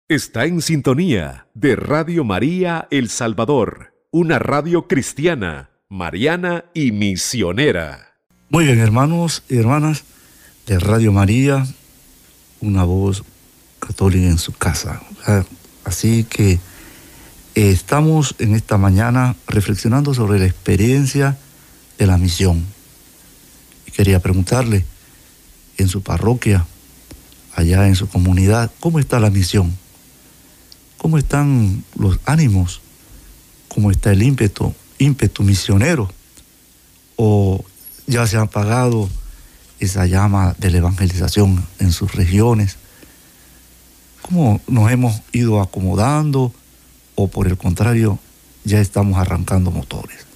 Está 0.08 0.44
en 0.44 0.62
sintonía 0.62 1.46
de 1.54 1.74
Radio 1.76 2.22
María 2.24 2.86
El 2.90 3.08
Salvador, 3.08 3.92
una 4.12 4.38
radio 4.38 4.86
cristiana, 4.86 5.70
mariana 5.88 6.66
y 6.74 6.92
misionera. 6.92 8.15
Muy 8.48 8.64
bien, 8.64 8.78
hermanos 8.78 9.42
y 9.48 9.56
hermanas 9.56 10.04
de 10.66 10.78
Radio 10.78 11.12
María, 11.12 11.66
una 12.60 12.84
voz 12.84 13.24
católica 13.78 14.26
en 14.26 14.38
su 14.38 14.52
casa. 14.52 15.02
Así 15.84 16.24
que 16.24 16.52
eh, 16.52 16.58
estamos 17.54 18.34
en 18.38 18.54
esta 18.54 18.78
mañana 18.78 19.36
reflexionando 19.46 20.14
sobre 20.14 20.38
la 20.38 20.46
experiencia 20.46 21.36
de 21.98 22.06
la 22.06 22.18
misión. 22.18 22.64
Y 23.86 23.90
quería 23.90 24.20
preguntarle, 24.20 24.84
en 25.78 25.88
su 25.88 26.02
parroquia, 26.02 26.66
allá 27.54 27.86
en 27.86 27.96
su 27.96 28.08
comunidad, 28.08 28.70
¿cómo 28.80 28.98
está 28.98 29.20
la 29.20 29.30
misión? 29.30 29.76
cómo 31.06 31.18
están 31.18 31.84
los 31.96 32.18
ánimos, 32.24 32.80
cómo 33.68 33.92
está 33.92 34.10
el 34.10 34.24
ímpetu, 34.24 34.74
ímpetu 34.98 35.44
misionero, 35.44 36.10
o 37.14 37.64
ya 38.06 38.26
se 38.26 38.36
ha 38.36 38.42
apagado 38.42 39.08
esa 39.80 40.06
llama 40.06 40.54
de 40.58 40.70
la 40.70 40.78
evangelización 40.78 41.66
en 41.78 41.92
sus 41.92 42.14
regiones, 42.14 42.76
cómo 44.22 44.60
nos 44.66 44.90
hemos 44.90 45.22
ido 45.32 45.60
acomodando 45.60 46.52
o 47.14 47.28
por 47.28 47.46
el 47.46 47.56
contrario 47.56 48.18
ya 48.64 48.80
estamos 48.80 49.18
arrancando 49.18 49.70
motores. 49.70 50.26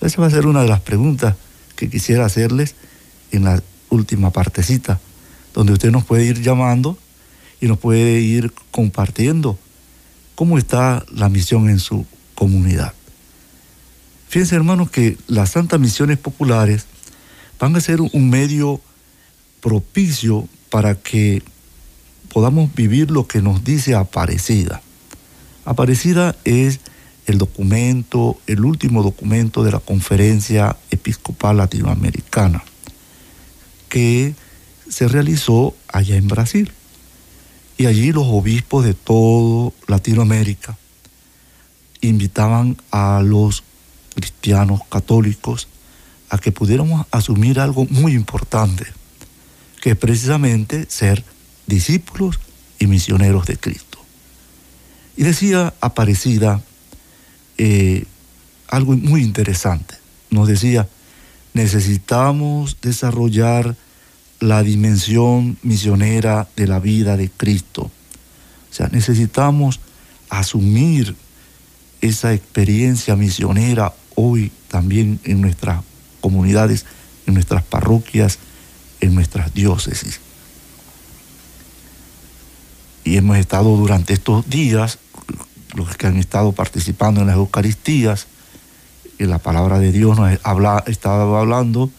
Esa 0.00 0.20
va 0.20 0.26
a 0.26 0.30
ser 0.30 0.46
una 0.46 0.62
de 0.62 0.68
las 0.68 0.80
preguntas 0.80 1.36
que 1.76 1.88
quisiera 1.88 2.26
hacerles 2.26 2.74
en 3.32 3.44
la 3.44 3.62
última 3.90 4.30
partecita, 4.30 5.00
donde 5.54 5.72
usted 5.72 5.90
nos 5.90 6.04
puede 6.04 6.24
ir 6.24 6.42
llamando 6.42 6.98
y 7.60 7.66
nos 7.66 7.78
puede 7.78 8.20
ir 8.20 8.52
compartiendo 8.70 9.58
cómo 10.34 10.58
está 10.58 11.04
la 11.12 11.28
misión 11.28 11.68
en 11.68 11.78
su 11.78 12.06
comunidad. 12.34 12.94
Fíjense 14.28 14.54
hermanos 14.56 14.90
que 14.90 15.18
las 15.26 15.50
santas 15.50 15.80
misiones 15.80 16.18
populares 16.18 16.86
van 17.60 17.76
a 17.76 17.80
ser 17.80 18.00
un 18.00 18.30
medio 18.30 18.80
propicio 19.60 20.48
para 20.70 20.94
que 20.94 21.42
podamos 22.32 22.74
vivir 22.74 23.10
lo 23.10 23.28
que 23.28 23.42
nos 23.42 23.62
dice 23.62 23.94
Aparecida. 23.94 24.80
Aparecida 25.66 26.34
es 26.44 26.80
el 27.26 27.36
documento, 27.38 28.38
el 28.46 28.64
último 28.64 29.02
documento 29.02 29.62
de 29.62 29.72
la 29.72 29.78
Conferencia 29.78 30.76
Episcopal 30.90 31.58
Latinoamericana, 31.58 32.64
que 33.90 34.34
se 34.88 35.06
realizó 35.06 35.76
allá 35.86 36.16
en 36.16 36.28
Brasil. 36.28 36.72
Y 37.76 37.86
allí 37.86 38.12
los 38.12 38.26
obispos 38.26 38.84
de 38.84 38.94
toda 38.94 39.72
Latinoamérica 39.86 40.76
invitaban 42.00 42.76
a 42.90 43.22
los 43.22 43.62
cristianos 44.14 44.80
católicos 44.90 45.68
a 46.30 46.38
que 46.38 46.52
pudiéramos 46.52 47.06
asumir 47.10 47.60
algo 47.60 47.86
muy 47.90 48.14
importante, 48.14 48.86
que 49.82 49.90
es 49.90 49.96
precisamente 49.96 50.86
ser 50.88 51.24
discípulos 51.66 52.38
y 52.78 52.86
misioneros 52.86 53.46
de 53.46 53.56
Cristo. 53.56 53.98
Y 55.16 55.24
decía 55.24 55.74
Aparecida, 55.80 56.62
eh, 57.58 58.04
algo 58.68 58.96
muy 58.96 59.22
interesante. 59.22 59.96
Nos 60.30 60.48
decía, 60.48 60.88
necesitamos 61.52 62.78
desarrollar 62.80 63.76
la 64.38 64.62
dimensión 64.62 65.58
misionera 65.62 66.48
de 66.56 66.66
la 66.66 66.78
vida 66.78 67.16
de 67.16 67.28
Cristo. 67.28 67.82
O 68.70 68.74
sea, 68.74 68.88
necesitamos 68.88 69.80
asumir 70.30 71.16
esa 72.00 72.32
experiencia 72.32 73.16
misionera 73.16 73.92
hoy 74.14 74.52
también 74.68 75.20
en 75.24 75.40
nuestras 75.40 75.82
comunidades, 76.20 76.86
en 77.26 77.34
nuestras 77.34 77.62
parroquias, 77.62 78.38
en 79.00 79.14
nuestras 79.14 79.52
diócesis. 79.54 80.20
Y 83.04 83.16
hemos 83.16 83.38
estado 83.38 83.76
durante 83.76 84.12
estos 84.12 84.48
días, 84.48 84.98
los 85.74 85.96
que 85.96 86.06
han 86.06 86.16
estado 86.16 86.52
participando 86.52 87.20
en 87.20 87.26
las 87.26 87.36
Eucaristías, 87.36 88.26
en 89.18 89.30
la 89.30 89.38
palabra 89.38 89.78
de 89.78 89.92
Dios 89.92 90.18
nos 90.18 90.38
habla, 90.42 90.82
estaba 90.86 91.40
hablando 91.40 91.90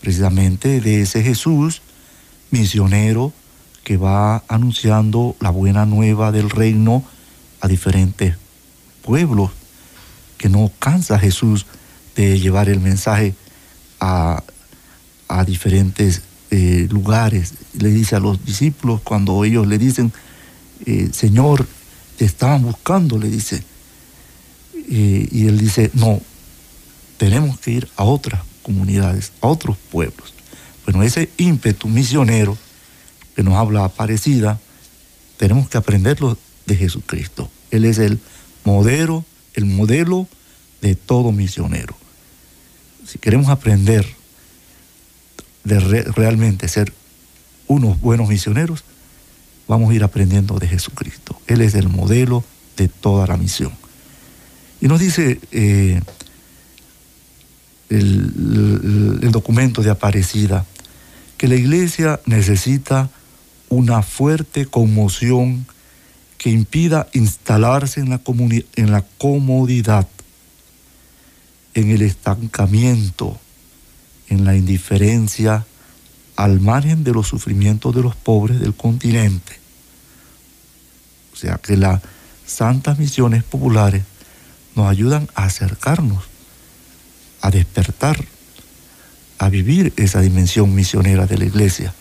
precisamente 0.00 0.80
de 0.80 1.02
ese 1.02 1.22
Jesús 1.22 1.82
misionero 2.50 3.32
que 3.84 3.96
va 3.96 4.44
anunciando 4.48 5.36
la 5.40 5.50
buena 5.50 5.84
nueva 5.86 6.32
del 6.32 6.48
reino 6.48 7.04
a 7.60 7.68
diferentes 7.68 8.36
pueblos, 9.02 9.50
que 10.38 10.48
no 10.48 10.70
cansa 10.78 11.18
Jesús 11.18 11.66
de 12.16 12.38
llevar 12.38 12.68
el 12.68 12.80
mensaje 12.80 13.34
a, 14.00 14.42
diferentes 15.46 16.22
eh, 16.50 16.88
lugares. 16.90 17.54
Le 17.78 17.90
dice 17.90 18.16
a 18.16 18.20
los 18.20 18.44
discípulos 18.44 19.00
cuando 19.02 19.44
ellos 19.44 19.66
le 19.66 19.78
dicen, 19.78 20.12
eh, 20.86 21.10
Señor, 21.12 21.66
te 22.16 22.24
estaban 22.24 22.62
buscando, 22.62 23.18
le 23.18 23.30
dice. 23.30 23.62
Eh, 24.90 25.28
y 25.30 25.46
él 25.46 25.58
dice, 25.58 25.90
no, 25.94 26.20
tenemos 27.16 27.58
que 27.60 27.72
ir 27.72 27.88
a 27.96 28.04
otras 28.04 28.42
comunidades, 28.62 29.32
a 29.40 29.46
otros 29.46 29.76
pueblos. 29.90 30.34
Bueno, 30.84 31.02
ese 31.02 31.30
ímpetu 31.36 31.88
misionero 31.88 32.56
que 33.36 33.42
nos 33.42 33.54
habla 33.54 33.84
Aparecida, 33.84 34.58
tenemos 35.36 35.68
que 35.68 35.78
aprenderlo 35.78 36.36
de 36.66 36.76
Jesucristo. 36.76 37.50
Él 37.70 37.84
es 37.84 37.98
el 37.98 38.18
modelo, 38.64 39.24
el 39.54 39.66
modelo 39.66 40.28
de 40.82 40.94
todo 40.94 41.32
misionero. 41.32 41.99
Si 43.10 43.18
queremos 43.18 43.48
aprender 43.48 44.06
de 45.64 45.80
realmente 45.80 46.68
ser 46.68 46.92
unos 47.66 48.00
buenos 48.00 48.28
misioneros, 48.28 48.84
vamos 49.66 49.90
a 49.90 49.94
ir 49.94 50.04
aprendiendo 50.04 50.60
de 50.60 50.68
Jesucristo. 50.68 51.36
Él 51.48 51.60
es 51.60 51.74
el 51.74 51.88
modelo 51.88 52.44
de 52.76 52.86
toda 52.86 53.26
la 53.26 53.36
misión. 53.36 53.72
Y 54.80 54.86
nos 54.86 55.00
dice 55.00 55.40
eh, 55.50 56.00
el, 57.88 59.28
documento 59.32 59.82
de 59.82 59.90
Aparecida 59.90 60.64
que 61.36 61.48
la 61.48 61.56
iglesia 61.56 62.20
necesita 62.26 63.10
una 63.70 64.02
fuerte 64.02 64.66
conmoción 64.66 65.66
que 66.38 66.50
impida 66.50 67.08
instalarse 67.12 67.98
en 67.98 68.10
la, 68.10 68.20
en 68.76 68.92
la 68.92 69.02
comodidad, 69.18 70.06
en 71.74 71.90
el 71.90 72.02
estancamiento, 72.02 73.38
en 74.28 74.44
la 74.44 74.56
indiferencia, 74.56 75.66
al 76.36 76.60
margen 76.60 77.04
de 77.04 77.12
los 77.12 77.28
sufrimientos 77.28 77.94
de 77.94 78.02
los 78.02 78.16
pobres 78.16 78.60
del 78.60 78.74
continente. 78.74 79.58
O 81.32 81.36
sea 81.36 81.58
que 81.58 81.76
las 81.76 82.00
santas 82.46 82.98
misiones 82.98 83.44
populares 83.44 84.02
nos 84.74 84.88
ayudan 84.88 85.28
a 85.34 85.44
acercarnos, 85.44 86.24
a 87.40 87.50
despertar, 87.50 88.24
a 89.38 89.48
vivir 89.48 89.92
esa 89.96 90.20
dimensión 90.20 90.74
misionera 90.74 91.26
de 91.26 91.38
la 91.38 91.44
iglesia, 91.44 91.94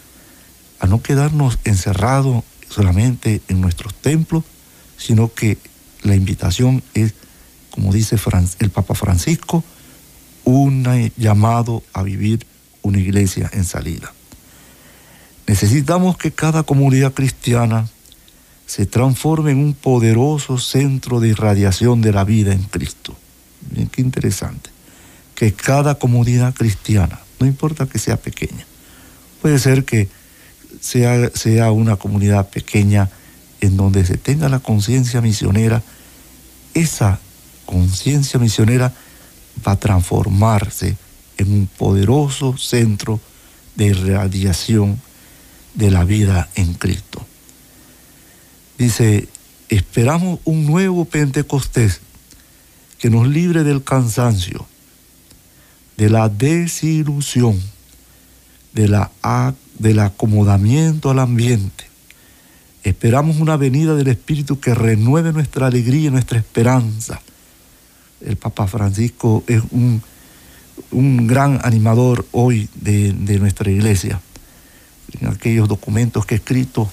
a 0.80 0.88
no 0.88 1.02
quedarnos 1.02 1.60
encerrados 1.64 2.44
solamente 2.70 3.42
en 3.48 3.62
nuestros 3.62 3.94
templos, 3.94 4.44
sino 4.98 5.34
que 5.34 5.58
la 6.04 6.16
invitación 6.16 6.84
es, 6.94 7.14
como 7.72 7.94
dice 7.94 8.18
el 8.60 8.70
Papa 8.70 8.96
Francisco, 8.96 9.64
un 10.44 11.12
llamado 11.18 11.84
a 11.94 12.04
vivir 12.04 12.46
una 12.82 13.00
iglesia 13.00 13.50
en 13.54 13.66
salida. 13.66 14.14
Necesitamos 15.48 16.18
que 16.18 16.32
cada 16.32 16.64
comunidad 16.64 17.14
cristiana 17.14 17.88
se 18.66 18.86
transforme 18.86 19.52
en 19.52 19.58
un 19.58 19.74
poderoso 19.74 20.60
centro 20.60 21.20
de 21.20 21.30
irradiación 21.30 22.02
de 22.02 22.12
la 22.12 22.24
vida 22.24 22.54
en 22.54 22.64
Cristo. 22.64 23.16
Bien, 23.72 23.88
qué 23.88 24.02
interesante. 24.02 24.70
Que 25.34 25.54
cada 25.54 25.96
comunidad 25.96 26.54
cristiana, 26.54 27.20
no 27.40 27.48
importa 27.48 27.88
que 27.88 27.98
sea 27.98 28.18
pequeña, 28.18 28.66
puede 29.42 29.58
ser 29.58 29.86
que 29.86 30.08
sea, 30.82 31.32
sea 31.34 31.72
una 31.72 31.96
comunidad 31.96 32.50
pequeña 32.50 33.10
en 33.62 33.76
donde 33.76 34.06
se 34.06 34.18
tenga 34.18 34.50
la 34.50 34.60
conciencia 34.60 35.22
misionera, 35.22 35.82
esa 36.74 37.20
conciencia 37.70 38.40
misionera 38.40 38.92
va 39.66 39.74
a 39.74 39.80
transformarse 39.80 40.98
en 41.38 41.54
un 41.54 41.68
poderoso 41.68 42.58
centro 42.58 43.20
de 43.76 43.86
irradiación 43.86 45.00
de 45.76 45.92
la 45.92 46.04
vida 46.04 46.50
en 46.56 46.74
Cristo. 46.74 47.24
Dice, 48.76 49.30
esperamos 49.70 50.40
un 50.46 50.66
nuevo 50.66 51.06
Pentecostés 51.06 52.02
que 52.98 53.12
nos 53.12 53.28
libre 53.28 53.64
del 53.64 53.84
cansancio, 53.84 54.66
de 55.96 56.10
la 56.10 56.28
desilusión, 56.28 57.62
de 58.74 58.88
la, 58.88 59.12
del 59.78 60.00
acomodamiento 60.00 61.12
al 61.12 61.20
ambiente. 61.20 61.84
Esperamos 62.84 63.38
una 63.38 63.58
venida 63.58 63.94
del 63.94 64.08
Espíritu 64.08 64.60
que 64.60 64.74
renueve 64.74 65.34
nuestra 65.34 65.68
alegría 65.68 66.08
y 66.08 66.12
nuestra 66.12 66.40
esperanza. 66.40 67.22
El 68.26 68.38
Papa 68.38 68.68
Francisco 68.68 69.44
es 69.48 69.62
un, 69.72 70.02
un 70.92 71.28
gran 71.28 71.60
animador 71.64 72.26
hoy 72.32 72.70
de, 72.76 73.14
de 73.14 73.40
nuestra 73.40 73.72
iglesia. 73.72 74.22
En 75.20 75.28
aquellos 75.28 75.68
documentos 75.68 76.26
que 76.26 76.36
he 76.36 76.38
escrito 76.38 76.90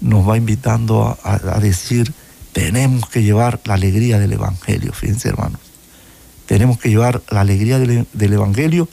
nos 0.00 0.28
va 0.28 0.36
invitando 0.36 1.18
a, 1.22 1.58
decir, 1.60 2.12
tenemos 2.52 3.08
que 3.08 3.22
llevar 3.22 3.60
la 3.64 3.74
alegría 3.74 4.18
del 4.18 4.34
Evangelio, 4.34 4.92
fíjense 4.92 5.28
hermanos, 5.28 5.60
tenemos 6.46 6.78
que 6.78 6.90
llevar 6.90 7.22
la 7.30 7.40
alegría 7.40 7.78
del, 7.78 8.06
del 8.12 8.32
Evangelio 8.34 8.88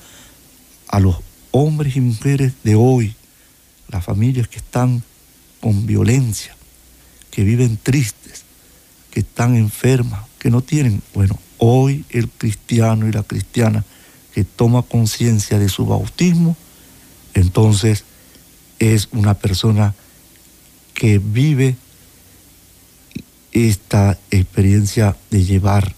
a 0.87 1.01
los 1.01 1.17
hombres 1.51 1.97
y 1.97 2.01
mujeres 2.01 2.53
de 2.63 2.75
hoy, 2.75 3.15
las 3.89 4.05
familias 4.05 4.47
que 4.47 4.57
están 4.57 5.03
con 5.59 5.85
violencia, 5.85 6.55
que 7.29 7.43
viven 7.43 7.77
tristes, 7.77 8.43
que 9.11 9.19
están 9.19 9.55
enfermas, 9.57 10.21
que 10.41 10.49
no 10.49 10.63
tienen, 10.63 11.03
bueno, 11.13 11.37
hoy 11.59 12.03
el 12.09 12.27
cristiano 12.27 13.07
y 13.07 13.11
la 13.11 13.21
cristiana 13.21 13.85
que 14.33 14.43
toma 14.43 14.81
conciencia 14.81 15.59
de 15.59 15.69
su 15.69 15.85
bautismo, 15.85 16.57
entonces 17.35 18.05
es 18.79 19.07
una 19.11 19.35
persona 19.35 19.93
que 20.95 21.19
vive 21.19 21.75
esta 23.51 24.17
experiencia 24.31 25.15
de 25.29 25.45
llevar 25.45 25.93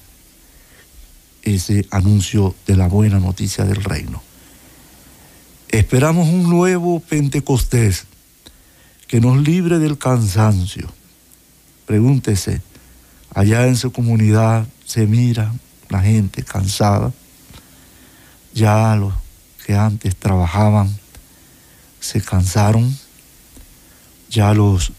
ese 1.43 1.88
anuncio 1.89 2.53
de 2.67 2.75
la 2.75 2.89
buena 2.89 3.19
noticia 3.19 3.63
del 3.63 3.82
reino. 3.82 4.21
Esperamos 5.69 6.27
un 6.27 6.49
nuevo 6.49 6.99
Pentecostés 6.99 8.08
que 9.08 9.21
nos 9.21 9.38
libre 9.38 9.79
del 9.79 9.97
cansancio. 9.97 10.89
Pregúntese, 11.86 12.62
allá 13.33 13.67
en 13.67 13.75
su 13.75 13.91
comunidad 13.91 14.67
se 14.85 15.07
mira 15.07 15.53
la 15.89 16.01
gente 16.01 16.43
cansada, 16.43 17.11
ya 18.53 18.95
los 18.95 19.13
que 19.65 19.75
antes 19.75 20.15
trabajaban 20.15 20.95
se 21.99 22.21
cansaron, 22.21 22.97
ya 24.29 24.53
los, 24.53 24.91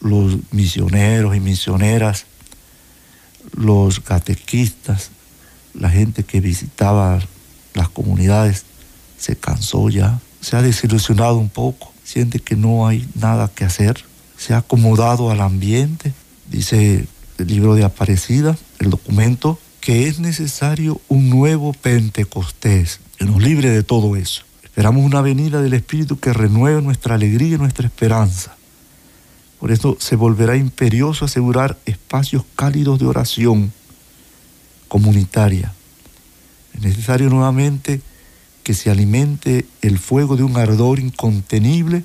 los 0.00 0.36
misioneros 0.50 1.34
y 1.34 1.40
misioneras, 1.40 2.26
los 3.52 4.00
catequistas, 4.00 5.10
la 5.74 5.88
gente 5.88 6.24
que 6.24 6.40
visitaba 6.40 7.20
las 7.74 7.88
comunidades, 7.88 8.64
se 9.18 9.36
cansó 9.36 9.88
ya, 9.88 10.18
se 10.40 10.56
ha 10.56 10.62
desilusionado 10.62 11.36
un 11.38 11.48
poco, 11.48 11.92
siente 12.04 12.38
que 12.38 12.56
no 12.56 12.86
hay 12.86 13.08
nada 13.14 13.48
que 13.48 13.64
hacer, 13.64 14.04
se 14.36 14.54
ha 14.54 14.58
acomodado 14.58 15.30
al 15.30 15.40
ambiente, 15.40 16.12
dice 16.50 17.06
el 17.40 17.48
libro 17.48 17.74
de 17.74 17.84
Aparecida, 17.84 18.56
el 18.78 18.90
documento, 18.90 19.58
que 19.80 20.06
es 20.06 20.20
necesario 20.20 21.00
un 21.08 21.30
nuevo 21.30 21.72
Pentecostés, 21.72 23.00
que 23.16 23.24
nos 23.24 23.42
libre 23.42 23.70
de 23.70 23.82
todo 23.82 24.16
eso. 24.16 24.42
Esperamos 24.62 25.04
una 25.04 25.22
venida 25.22 25.62
del 25.62 25.72
Espíritu 25.72 26.18
que 26.18 26.32
renueve 26.32 26.82
nuestra 26.82 27.14
alegría 27.14 27.56
y 27.56 27.58
nuestra 27.58 27.86
esperanza. 27.86 28.56
Por 29.58 29.72
eso 29.72 29.96
se 29.98 30.16
volverá 30.16 30.56
imperioso 30.56 31.24
asegurar 31.24 31.78
espacios 31.86 32.44
cálidos 32.56 32.98
de 32.98 33.06
oración, 33.06 33.72
comunitaria. 34.88 35.72
Es 36.74 36.82
necesario 36.82 37.28
nuevamente 37.30 38.00
que 38.62 38.74
se 38.74 38.90
alimente 38.90 39.66
el 39.82 39.98
fuego 39.98 40.36
de 40.36 40.42
un 40.42 40.56
ardor 40.56 41.00
incontenible 41.00 42.04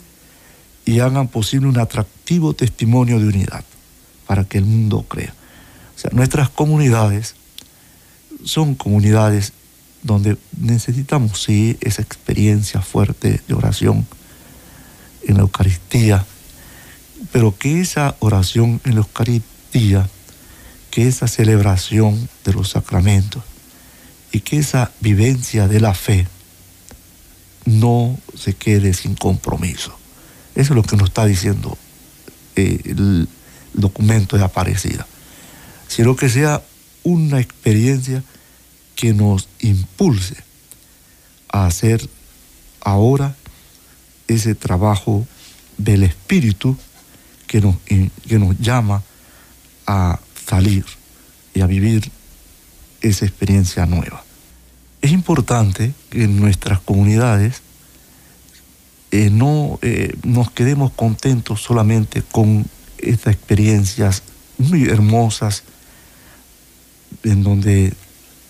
y 0.85 0.99
hagan 0.99 1.27
posible 1.27 1.67
un 1.67 1.79
atractivo 1.79 2.53
testimonio 2.53 3.19
de 3.19 3.27
unidad 3.27 3.65
para 4.25 4.43
que 4.45 4.57
el 4.57 4.65
mundo 4.65 5.05
crea. 5.07 5.33
O 5.95 5.99
sea, 5.99 6.11
nuestras 6.13 6.49
comunidades 6.49 7.35
son 8.43 8.75
comunidades 8.75 9.53
donde 10.03 10.37
necesitamos, 10.57 11.41
sí, 11.41 11.77
esa 11.81 12.01
experiencia 12.01 12.81
fuerte 12.81 13.41
de 13.47 13.53
oración 13.53 14.05
en 15.23 15.35
la 15.35 15.41
Eucaristía, 15.41 16.25
pero 17.31 17.57
que 17.57 17.81
esa 17.81 18.15
oración 18.19 18.81
en 18.85 18.95
la 18.95 19.01
Eucaristía, 19.01 20.07
que 20.91 21.07
esa 21.07 21.27
celebración 21.27 22.29
de 22.43 22.53
los 22.53 22.69
sacramentos 22.69 23.43
y 24.31 24.41
que 24.41 24.59
esa 24.59 24.91
vivencia 25.01 25.67
de 25.67 25.79
la 25.79 25.93
fe 25.93 26.27
no 27.65 28.17
se 28.35 28.53
quede 28.53 28.93
sin 28.93 29.15
compromiso. 29.15 29.97
Eso 30.53 30.73
es 30.73 30.75
lo 30.75 30.83
que 30.83 30.97
nos 30.97 31.09
está 31.09 31.25
diciendo 31.25 31.77
eh, 32.55 32.79
el 32.85 33.27
documento 33.75 34.37
de 34.37 34.43
Aparecida. 34.43 35.05
Sino 35.87 36.15
que 36.15 36.29
sea 36.29 36.61
una 37.03 37.39
experiencia 37.39 38.23
que 38.95 39.13
nos 39.13 39.47
impulse 39.59 40.35
a 41.49 41.65
hacer 41.67 42.09
ahora 42.81 43.35
ese 44.27 44.55
trabajo 44.55 45.27
del 45.77 46.03
espíritu 46.03 46.77
que 47.47 47.61
nos, 47.61 47.75
que 47.79 48.39
nos 48.39 48.57
llama 48.59 49.03
a 49.85 50.19
salir 50.47 50.85
y 51.53 51.61
a 51.61 51.67
vivir 51.67 52.11
esa 53.01 53.25
experiencia 53.25 53.85
nueva. 53.85 54.23
Es 55.01 55.11
importante 55.11 55.93
que 56.09 56.23
en 56.23 56.39
nuestras 56.39 56.79
comunidades 56.79 57.61
eh, 59.11 59.29
no 59.29 59.79
eh, 59.81 60.15
nos 60.23 60.49
quedemos 60.51 60.91
contentos 60.91 61.61
solamente 61.61 62.23
con 62.23 62.65
estas 62.97 63.33
experiencias 63.33 64.23
muy 64.57 64.85
hermosas 64.85 65.63
en 67.23 67.43
donde 67.43 67.93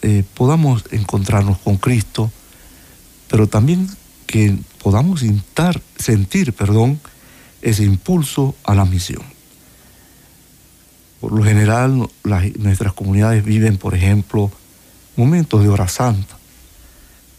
eh, 0.01 0.23
podamos 0.33 0.83
encontrarnos 0.91 1.57
con 1.59 1.77
Cristo, 1.77 2.31
pero 3.27 3.47
también 3.47 3.89
que 4.27 4.57
podamos 4.81 5.23
sentir 5.97 6.53
perdón, 6.53 6.99
ese 7.61 7.83
impulso 7.83 8.55
a 8.63 8.75
la 8.75 8.85
misión. 8.85 9.23
Por 11.19 11.31
lo 11.31 11.43
general, 11.43 12.07
nuestras 12.59 12.93
comunidades 12.93 13.43
viven, 13.43 13.77
por 13.77 13.95
ejemplo, 13.95 14.51
momentos 15.15 15.63
de 15.63 15.69
hora 15.69 15.87
santa, 15.87 16.37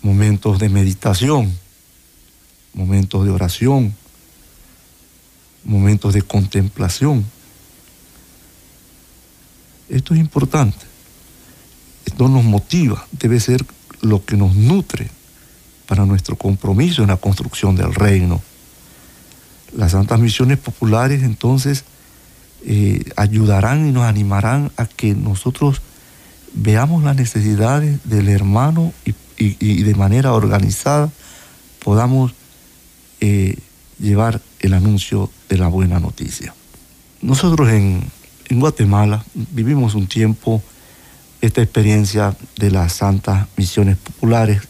momentos 0.03 0.59
de 0.59 0.69
meditación, 0.69 1.57
momentos 2.75 3.25
de 3.25 3.31
oración, 3.31 3.95
momentos 5.67 6.15
de 6.15 6.23
contemplación. 6.23 7.25
Esto 9.89 10.15
es 10.15 10.21
importante. 10.21 10.85
Esto 12.07 12.29
nos 12.29 12.45
motiva, 12.45 13.07
debe 13.13 13.41
ser 13.41 13.65
lo 14.01 14.25
que 14.25 14.37
nos 14.37 14.55
nutre 14.55 15.11
para 15.87 16.07
nuestro 16.07 16.37
compromiso 16.37 17.03
en 17.03 17.09
la 17.09 17.17
construcción 17.17 17.77
del 17.77 17.95
reino. 17.95 18.41
Las 19.77 19.93
santas 19.93 20.19
misiones 20.21 20.59
populares 20.59 21.23
entonces 21.23 21.85
eh, 22.65 23.05
ayudarán 23.17 23.89
y 23.89 23.93
nos 23.93 24.05
animarán 24.05 24.73
a 24.77 24.87
que 24.87 25.15
nosotros 25.15 25.83
veamos 26.55 27.05
las 27.05 27.17
necesidades 27.17 27.99
del 28.05 28.29
hermano 28.29 28.93
y, 29.05 29.83
de 29.83 29.95
manera 29.95 30.33
organizada 30.33 31.11
podamos 31.85 32.33
eh, 33.21 33.59
llevar 33.99 34.41
el 34.61 34.73
anuncio 34.73 35.31
de 35.49 35.59
la 35.59 35.69
buena 35.69 36.01
noticia. 36.01 36.55
Nosotros 37.23 37.69
en, 37.71 38.03
en 38.49 38.61
Guatemala 38.61 39.25
vivimos 39.35 39.95
un 39.95 40.07
tiempo 40.07 40.63
esta 41.41 41.63
experiencia 41.63 42.37
de 42.57 42.71
las 42.71 42.95
santas 42.95 43.47
misiones 43.57 43.97
populares 43.97 44.63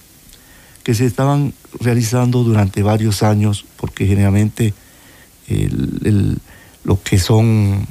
que 0.83 0.95
se 0.95 1.05
estaban 1.05 1.53
realizando 1.81 2.45
durante 2.45 2.83
varios 2.83 3.23
años, 3.25 3.65
porque 3.77 4.07
generalmente 4.07 4.73
lo 6.85 7.03
que 7.03 7.19
son 7.19 7.87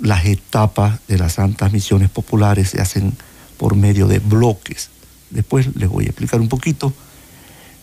las 0.00 0.26
etapas 0.26 0.98
de 1.06 1.18
las 1.18 1.34
santas 1.34 1.72
misiones 1.72 2.10
populares 2.10 2.70
se 2.70 2.80
hacen 2.80 3.12
por 3.56 3.76
medio 3.76 4.08
de 4.08 4.18
bloques. 4.18 4.90
Después 5.30 5.76
les 5.76 5.88
voy 5.88 6.06
a 6.06 6.08
explicar 6.08 6.40
un 6.40 6.48
poquito. 6.48 6.92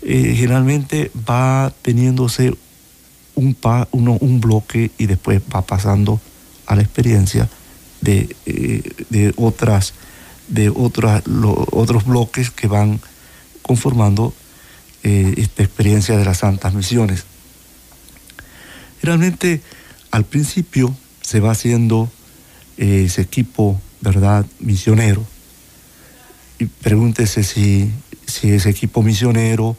Eh, 0.02 0.34
generalmente 0.36 1.12
va 1.30 1.72
teniéndose 1.82 2.56
un, 3.40 4.18
un 4.20 4.42
bloque 4.42 4.92
y 4.98 5.06
después 5.06 5.42
va 5.54 5.62
pasando 5.62 6.20
a 6.66 6.76
la 6.76 6.82
experiencia 6.82 7.50
de, 8.02 8.36
eh, 8.46 9.34
otras, 9.38 9.94
de 10.48 10.70
otras, 10.70 11.24
otros 11.72 12.06
bloques 12.06 12.52
que 12.52 12.68
van 12.68 13.00
conformando 13.62 14.34
eh, 15.04 15.34
esta 15.38 15.64
experiencia 15.64 16.18
de 16.18 16.26
las 16.26 16.40
santas 16.40 16.74
misiones. 16.74 17.26
Realmente 19.02 19.62
al 20.12 20.26
principio 20.26 20.96
se 21.22 21.40
va 21.40 21.52
haciendo 21.52 22.12
eh, 22.78 23.04
ese 23.06 23.22
equipo, 23.22 23.80
¿verdad?, 24.02 24.46
misionero. 24.60 25.26
Y 26.60 26.66
pregúntese 26.66 27.44
si, 27.44 27.92
si 28.26 28.52
ese 28.52 28.70
equipo 28.70 29.02
misionero 29.02 29.78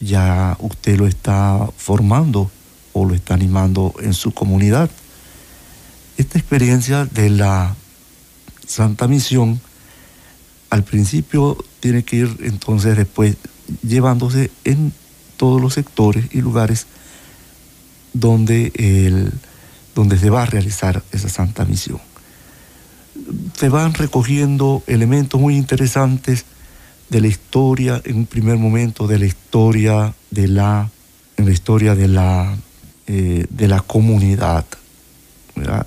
ya 0.00 0.56
usted 0.60 0.98
lo 0.98 1.06
está 1.06 1.66
formando 1.76 2.50
o 2.94 3.04
lo 3.04 3.14
está 3.14 3.34
animando 3.34 3.94
en 4.00 4.14
su 4.14 4.32
comunidad. 4.32 4.90
Esta 6.16 6.38
experiencia 6.38 7.04
de 7.04 7.28
la 7.28 7.76
Santa 8.66 9.06
Misión 9.06 9.60
al 10.70 10.82
principio 10.82 11.56
tiene 11.80 12.02
que 12.02 12.16
ir 12.16 12.36
entonces 12.40 12.96
después 12.96 13.36
llevándose 13.82 14.50
en 14.64 14.92
todos 15.36 15.60
los 15.60 15.74
sectores 15.74 16.26
y 16.32 16.40
lugares 16.40 16.86
donde, 18.12 18.72
el, 18.74 19.32
donde 19.94 20.18
se 20.18 20.30
va 20.30 20.42
a 20.42 20.46
realizar 20.46 21.02
esa 21.12 21.28
santa 21.28 21.64
misión. 21.64 22.00
Se 23.56 23.68
van 23.68 23.94
recogiendo 23.94 24.82
elementos 24.86 25.40
muy 25.40 25.56
interesantes 25.56 26.44
de 27.10 27.20
la 27.20 27.26
historia, 27.28 28.00
en 28.04 28.16
un 28.16 28.26
primer 28.26 28.56
momento 28.56 29.06
de 29.06 29.18
la 29.18 29.26
historia 29.26 30.14
de 30.30 30.48
la, 30.48 30.90
en 31.36 31.44
la 31.44 31.52
historia 31.52 31.94
de 31.94 32.08
la, 32.08 32.56
eh, 33.06 33.46
de 33.50 33.68
la 33.68 33.80
comunidad. 33.80 34.64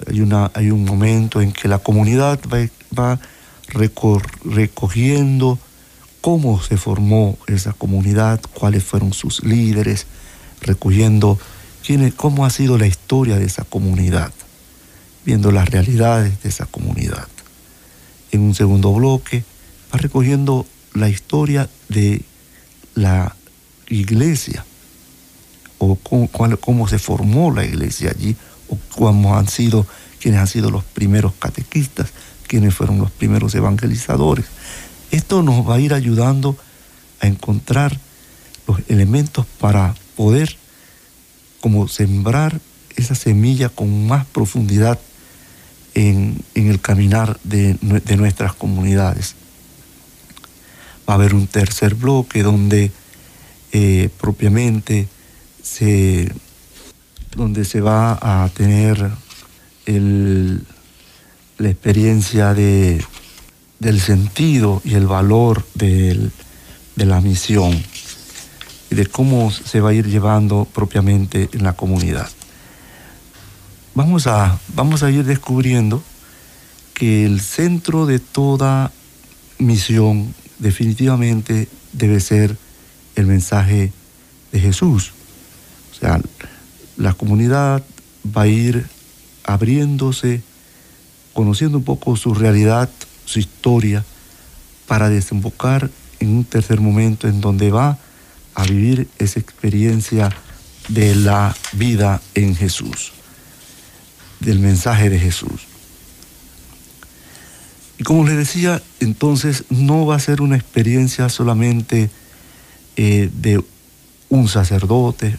Hay, 0.07 0.21
una, 0.21 0.51
hay 0.53 0.71
un 0.71 0.85
momento 0.85 1.41
en 1.41 1.51
que 1.51 1.67
la 1.67 1.79
comunidad 1.79 2.39
va, 2.51 2.67
va 2.97 3.19
recogiendo 4.43 5.59
cómo 6.21 6.61
se 6.61 6.77
formó 6.77 7.37
esa 7.47 7.73
comunidad, 7.73 8.39
cuáles 8.53 8.83
fueron 8.83 9.13
sus 9.13 9.43
líderes, 9.43 10.07
recogiendo 10.61 11.37
cómo 12.15 12.45
ha 12.45 12.49
sido 12.49 12.77
la 12.77 12.85
historia 12.85 13.37
de 13.37 13.45
esa 13.45 13.63
comunidad, 13.63 14.33
viendo 15.25 15.51
las 15.51 15.69
realidades 15.69 16.41
de 16.43 16.49
esa 16.49 16.65
comunidad. 16.65 17.27
En 18.31 18.41
un 18.41 18.55
segundo 18.55 18.93
bloque 18.93 19.43
va 19.93 19.99
recogiendo 19.99 20.65
la 20.93 21.07
historia 21.07 21.69
de 21.87 22.23
la 22.95 23.35
iglesia, 23.87 24.65
o 25.77 25.95
cómo, 25.95 26.29
cómo 26.59 26.87
se 26.87 26.99
formó 26.99 27.51
la 27.51 27.65
iglesia 27.65 28.11
allí, 28.11 28.35
o 28.69 28.77
cómo 28.95 29.37
han 29.37 29.47
sido, 29.47 29.85
quienes 30.19 30.39
han 30.39 30.47
sido 30.47 30.71
los 30.71 30.83
primeros 30.83 31.33
catequistas, 31.39 32.09
quienes 32.47 32.73
fueron 32.73 32.99
los 32.99 33.11
primeros 33.11 33.53
evangelizadores. 33.55 34.45
Esto 35.11 35.43
nos 35.43 35.67
va 35.67 35.75
a 35.75 35.79
ir 35.79 35.93
ayudando 35.93 36.57
a 37.19 37.27
encontrar 37.27 37.97
los 38.67 38.79
elementos 38.87 39.45
para 39.59 39.95
poder 40.15 40.55
como 41.61 41.87
sembrar 41.87 42.59
esa 42.95 43.15
semilla 43.15 43.69
con 43.69 44.07
más 44.07 44.25
profundidad 44.25 44.99
en, 45.93 46.43
el 46.53 46.79
caminar 46.79 47.39
de, 47.43 47.77
nuestras 47.81 48.53
comunidades. 48.53 49.35
Va 51.09 51.13
a 51.13 51.15
haber 51.15 51.33
un 51.33 51.47
tercer 51.47 51.95
bloque 51.95 52.43
donde 52.43 52.91
eh, 53.71 54.09
propiamente 54.19 55.07
donde 57.35 57.65
se 57.65 57.81
va 57.81 58.17
a 58.21 58.49
tener 58.49 59.11
la 59.85 61.69
experiencia 61.69 62.53
de, 62.53 63.03
del 63.79 63.99
sentido 63.99 64.81
y 64.83 64.95
el 64.95 65.07
valor 65.07 65.65
de 65.75 66.31
la 66.95 67.21
misión 67.21 67.83
y 68.89 68.95
de 68.95 69.05
cómo 69.05 69.51
se 69.51 69.81
va 69.81 69.89
a 69.89 69.93
ir 69.93 70.07
llevando 70.07 70.65
propiamente 70.65 71.49
en 71.53 71.63
la 71.63 71.73
comunidad. 71.73 72.29
Vamos 73.93 74.27
a, 74.27 74.59
vamos 74.75 75.03
a 75.03 75.11
ir 75.11 75.25
descubriendo 75.25 76.03
que 76.93 77.25
el 77.25 77.41
centro 77.41 78.05
de 78.05 78.19
toda 78.19 78.91
misión 79.57 80.33
definitivamente 80.59 81.67
debe 81.93 82.19
ser 82.19 82.57
el 83.15 83.25
mensaje 83.25 83.91
de 84.51 84.59
Jesús. 84.59 85.13
O 85.97 85.99
sea, 85.99 86.21
la 86.95 87.13
comunidad 87.13 87.83
va 88.25 88.43
a 88.43 88.47
ir 88.47 88.85
abriéndose, 89.43 90.43
conociendo 91.33 91.79
un 91.79 91.83
poco 91.83 92.15
su 92.15 92.35
realidad, 92.35 92.87
su 93.25 93.39
historia, 93.39 94.05
para 94.85 95.09
desembocar 95.09 95.89
en 96.19 96.29
un 96.29 96.45
tercer 96.45 96.81
momento 96.81 97.27
en 97.27 97.41
donde 97.41 97.71
va 97.71 97.97
a 98.53 98.63
vivir 98.65 99.07
esa 99.17 99.39
experiencia 99.39 100.29
de 100.87 101.15
la 101.15 101.55
vida 101.73 102.21
en 102.35 102.55
Jesús, 102.55 103.11
del 104.39 104.59
mensaje 104.59 105.09
de 105.09 105.19
Jesús. 105.19 105.65
Y 107.97 108.03
como 108.03 108.23
les 108.23 108.37
decía, 108.37 108.83
entonces 108.99 109.63
no 109.69 110.05
va 110.05 110.15
a 110.15 110.19
ser 110.19 110.41
una 110.41 110.57
experiencia 110.57 111.27
solamente 111.29 112.11
eh, 112.97 113.31
de 113.33 113.63
un 114.29 114.47
sacerdote 114.47 115.37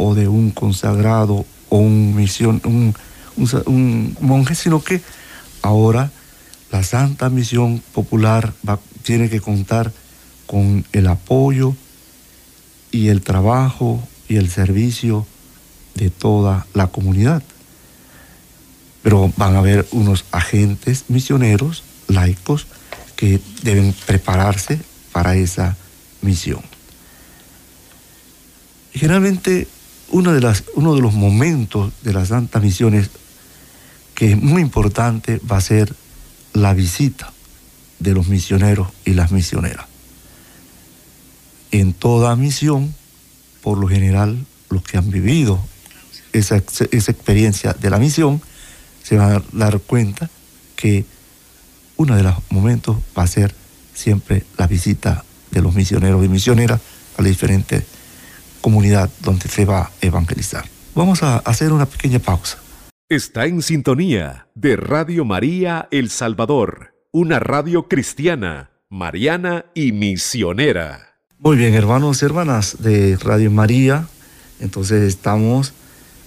o 0.00 0.14
de 0.14 0.28
un 0.28 0.50
consagrado 0.50 1.44
o 1.68 1.76
un, 1.76 2.14
misión, 2.16 2.62
un, 2.64 4.16
monje, 4.20 4.54
sino 4.54 4.82
que 4.82 5.02
ahora 5.60 6.10
la 6.72 6.82
Santa 6.82 7.28
Misión 7.28 7.82
Popular 7.92 8.54
tiene 9.02 9.28
que 9.28 9.40
contar 9.40 9.92
con 10.46 10.86
el 10.92 11.06
apoyo 11.06 11.76
y 12.90 13.08
el 13.08 13.20
trabajo 13.20 14.02
y 14.26 14.36
el 14.36 14.48
servicio 14.48 15.26
de 15.94 16.08
toda 16.08 16.66
la 16.72 16.86
comunidad. 16.86 17.42
Pero 19.02 19.30
van 19.36 19.54
a 19.54 19.58
haber 19.58 19.86
unos 19.92 20.24
agentes 20.32 21.04
misioneros 21.08 21.84
laicos 22.08 22.66
que 23.16 23.38
deben 23.62 23.94
prepararse 24.06 24.80
para 25.12 25.36
esa 25.36 25.76
misión. 26.22 26.62
generalmente 28.92 29.68
uno 30.10 30.32
de, 30.32 30.40
las, 30.40 30.64
uno 30.74 30.94
de 30.94 31.00
los 31.00 31.14
momentos 31.14 31.92
de 32.02 32.12
las 32.12 32.28
santas 32.28 32.62
misiones 32.62 33.10
que 34.14 34.32
es 34.32 34.36
muy 34.36 34.62
importante 34.62 35.40
va 35.50 35.56
a 35.56 35.60
ser 35.60 35.94
la 36.52 36.74
visita 36.74 37.32
de 37.98 38.12
los 38.12 38.28
misioneros 38.28 38.88
y 39.04 39.14
las 39.14 39.32
misioneras. 39.32 39.86
En 41.70 41.92
toda 41.92 42.34
misión, 42.36 42.94
por 43.62 43.78
lo 43.78 43.88
general, 43.88 44.44
los 44.68 44.82
que 44.82 44.98
han 44.98 45.10
vivido 45.10 45.60
esa, 46.32 46.56
esa 46.56 47.10
experiencia 47.12 47.72
de 47.72 47.90
la 47.90 47.98
misión 47.98 48.42
se 49.02 49.16
van 49.16 49.32
a 49.32 49.42
dar 49.52 49.80
cuenta 49.80 50.28
que 50.76 51.04
uno 51.96 52.16
de 52.16 52.22
los 52.22 52.34
momentos 52.50 52.96
va 53.16 53.24
a 53.24 53.26
ser 53.26 53.54
siempre 53.94 54.44
la 54.56 54.66
visita 54.66 55.24
de 55.50 55.62
los 55.62 55.74
misioneros 55.74 56.24
y 56.24 56.28
misioneras 56.28 56.80
a 57.16 57.22
la 57.22 57.28
diferente 57.28 57.84
comunidad 58.60 59.10
donde 59.22 59.48
se 59.48 59.64
va 59.64 59.82
a 59.82 59.90
evangelizar. 60.00 60.64
Vamos 60.94 61.22
a 61.22 61.38
hacer 61.38 61.72
una 61.72 61.86
pequeña 61.86 62.18
pausa. 62.18 62.58
Está 63.08 63.46
en 63.46 63.62
sintonía 63.62 64.46
de 64.54 64.76
Radio 64.76 65.24
María 65.24 65.88
El 65.90 66.10
Salvador, 66.10 66.94
una 67.12 67.40
radio 67.40 67.88
cristiana, 67.88 68.70
mariana 68.88 69.66
y 69.74 69.92
misionera. 69.92 71.16
Muy 71.38 71.56
bien, 71.56 71.74
hermanos 71.74 72.22
y 72.22 72.24
hermanas 72.26 72.76
de 72.80 73.16
Radio 73.16 73.50
María, 73.50 74.06
entonces 74.60 75.02
estamos 75.02 75.72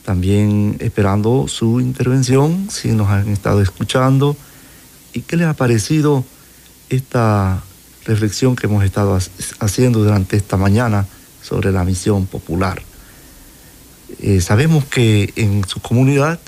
también 0.04 0.76
esperando 0.80 1.48
su 1.48 1.80
intervención, 1.80 2.68
si 2.70 2.92
nos 2.92 3.10
han 3.10 3.30
estado 3.30 3.62
escuchando 3.62 4.36
¿Y 5.14 5.22
qué 5.22 5.38
les 5.38 5.48
ha 5.48 5.54
parecido 5.54 6.26
esta 6.90 7.64
reflexión 8.06 8.56
que 8.56 8.66
hemos 8.66 8.84
estado 8.84 9.18
haciendo 9.60 10.04
durante 10.04 10.36
esta 10.36 10.58
mañana 10.58 11.06
sobre 11.44 11.72
la 11.72 11.84
misión 11.84 12.26
popular? 12.26 12.82
Eh, 14.20 14.42
sabemos 14.42 14.86
que 14.86 15.34
en 15.36 15.68
su 15.68 15.80
comunidad 15.80 16.40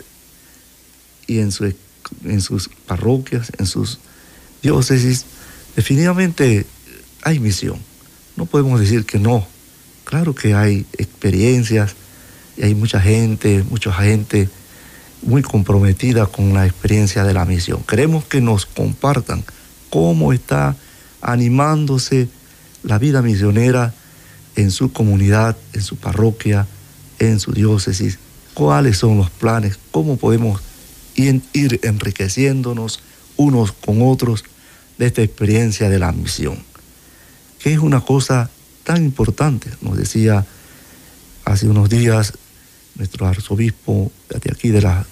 y 1.28 1.40
en, 1.40 1.52
en 2.24 2.42
sus 2.42 2.70
parroquias, 2.88 3.52
en 3.58 3.66
sus 3.66 4.00
diócesis, 4.62 5.26
definitivamente 5.76 6.66
hay 7.22 7.40
misión. 7.40 7.80
No 8.36 8.46
podemos 8.46 8.80
decir 8.80 9.06
que 9.06 9.20
no. 9.20 9.46
Claro 10.04 10.36
que 10.36 10.54
hay 10.54 10.86
experiencias 10.98 11.96
y 12.58 12.64
hay 12.64 12.76
mucha 12.76 13.02
gente, 13.02 13.64
mucha 13.70 13.92
gente 13.92 14.50
muy 15.24 15.42
comprometida 15.42 16.28
con 16.28 16.54
la 16.54 16.66
experiencia 16.66 17.24
de 17.24 17.34
la 17.34 17.46
misión. 17.46 17.84
Queremos 17.84 18.26
que 18.26 18.42
nos 18.42 18.66
compartan 18.66 19.44
cómo 19.90 20.34
está 20.34 20.76
animándose 21.22 22.30
la 22.84 23.00
vida 23.00 23.22
misionera 23.22 23.94
en 24.56 24.72
su 24.72 24.92
comunidad, 24.92 25.58
en 25.74 25.82
su 25.82 25.98
parroquia, 25.98 26.68
en 27.20 27.40
su 27.40 27.52
diócesis, 27.52 28.20
cuáles 28.54 28.98
son 28.98 29.18
los 29.18 29.30
planes, 29.30 29.78
cómo 29.92 30.18
podemos 30.18 30.62
ir 31.16 31.80
enriqueciéndonos 31.84 33.00
unos 33.38 33.72
con 33.72 34.02
otros 34.02 34.44
de 34.98 35.08
esta 35.08 35.22
experiencia 35.22 35.90
de 35.90 36.00
la 36.00 36.12
misión, 36.12 36.58
que 37.60 37.74
es 37.74 37.80
una 37.80 38.02
cosa 38.02 38.50
tan 38.84 39.04
importante, 39.04 39.70
nos 39.82 39.98
decía 39.98 40.46
hace 41.44 41.68
unos 41.68 41.90
días 41.90 42.34
nuestro 42.96 43.28
arzobispo 43.28 44.12
de 44.30 44.52
aquí 44.52 44.70
de 44.70 44.82
la, 44.82 45.06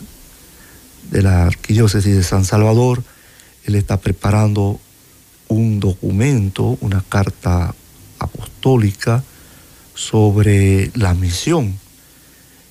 de 1.11 1.21
la 1.21 1.45
arquidiócesis 1.45 2.15
de 2.15 2.23
San 2.23 2.45
Salvador, 2.45 3.03
él 3.65 3.75
está 3.75 3.97
preparando 3.97 4.79
un 5.47 5.79
documento, 5.79 6.77
una 6.81 7.03
carta 7.07 7.75
apostólica 8.19 9.23
sobre 9.93 10.91
la 10.95 11.13
misión. 11.13 11.77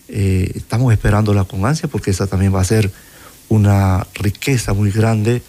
Eh, 0.08 0.52
estamos 0.54 0.92
esperándola 0.92 1.44
con 1.44 1.64
ansia 1.64 1.88
porque 1.88 2.10
esa 2.10 2.26
también 2.26 2.54
va 2.54 2.60
a 2.60 2.64
ser 2.64 2.90
una 3.48 4.06
riqueza 4.14 4.72
muy 4.72 4.90
grande 4.90 5.42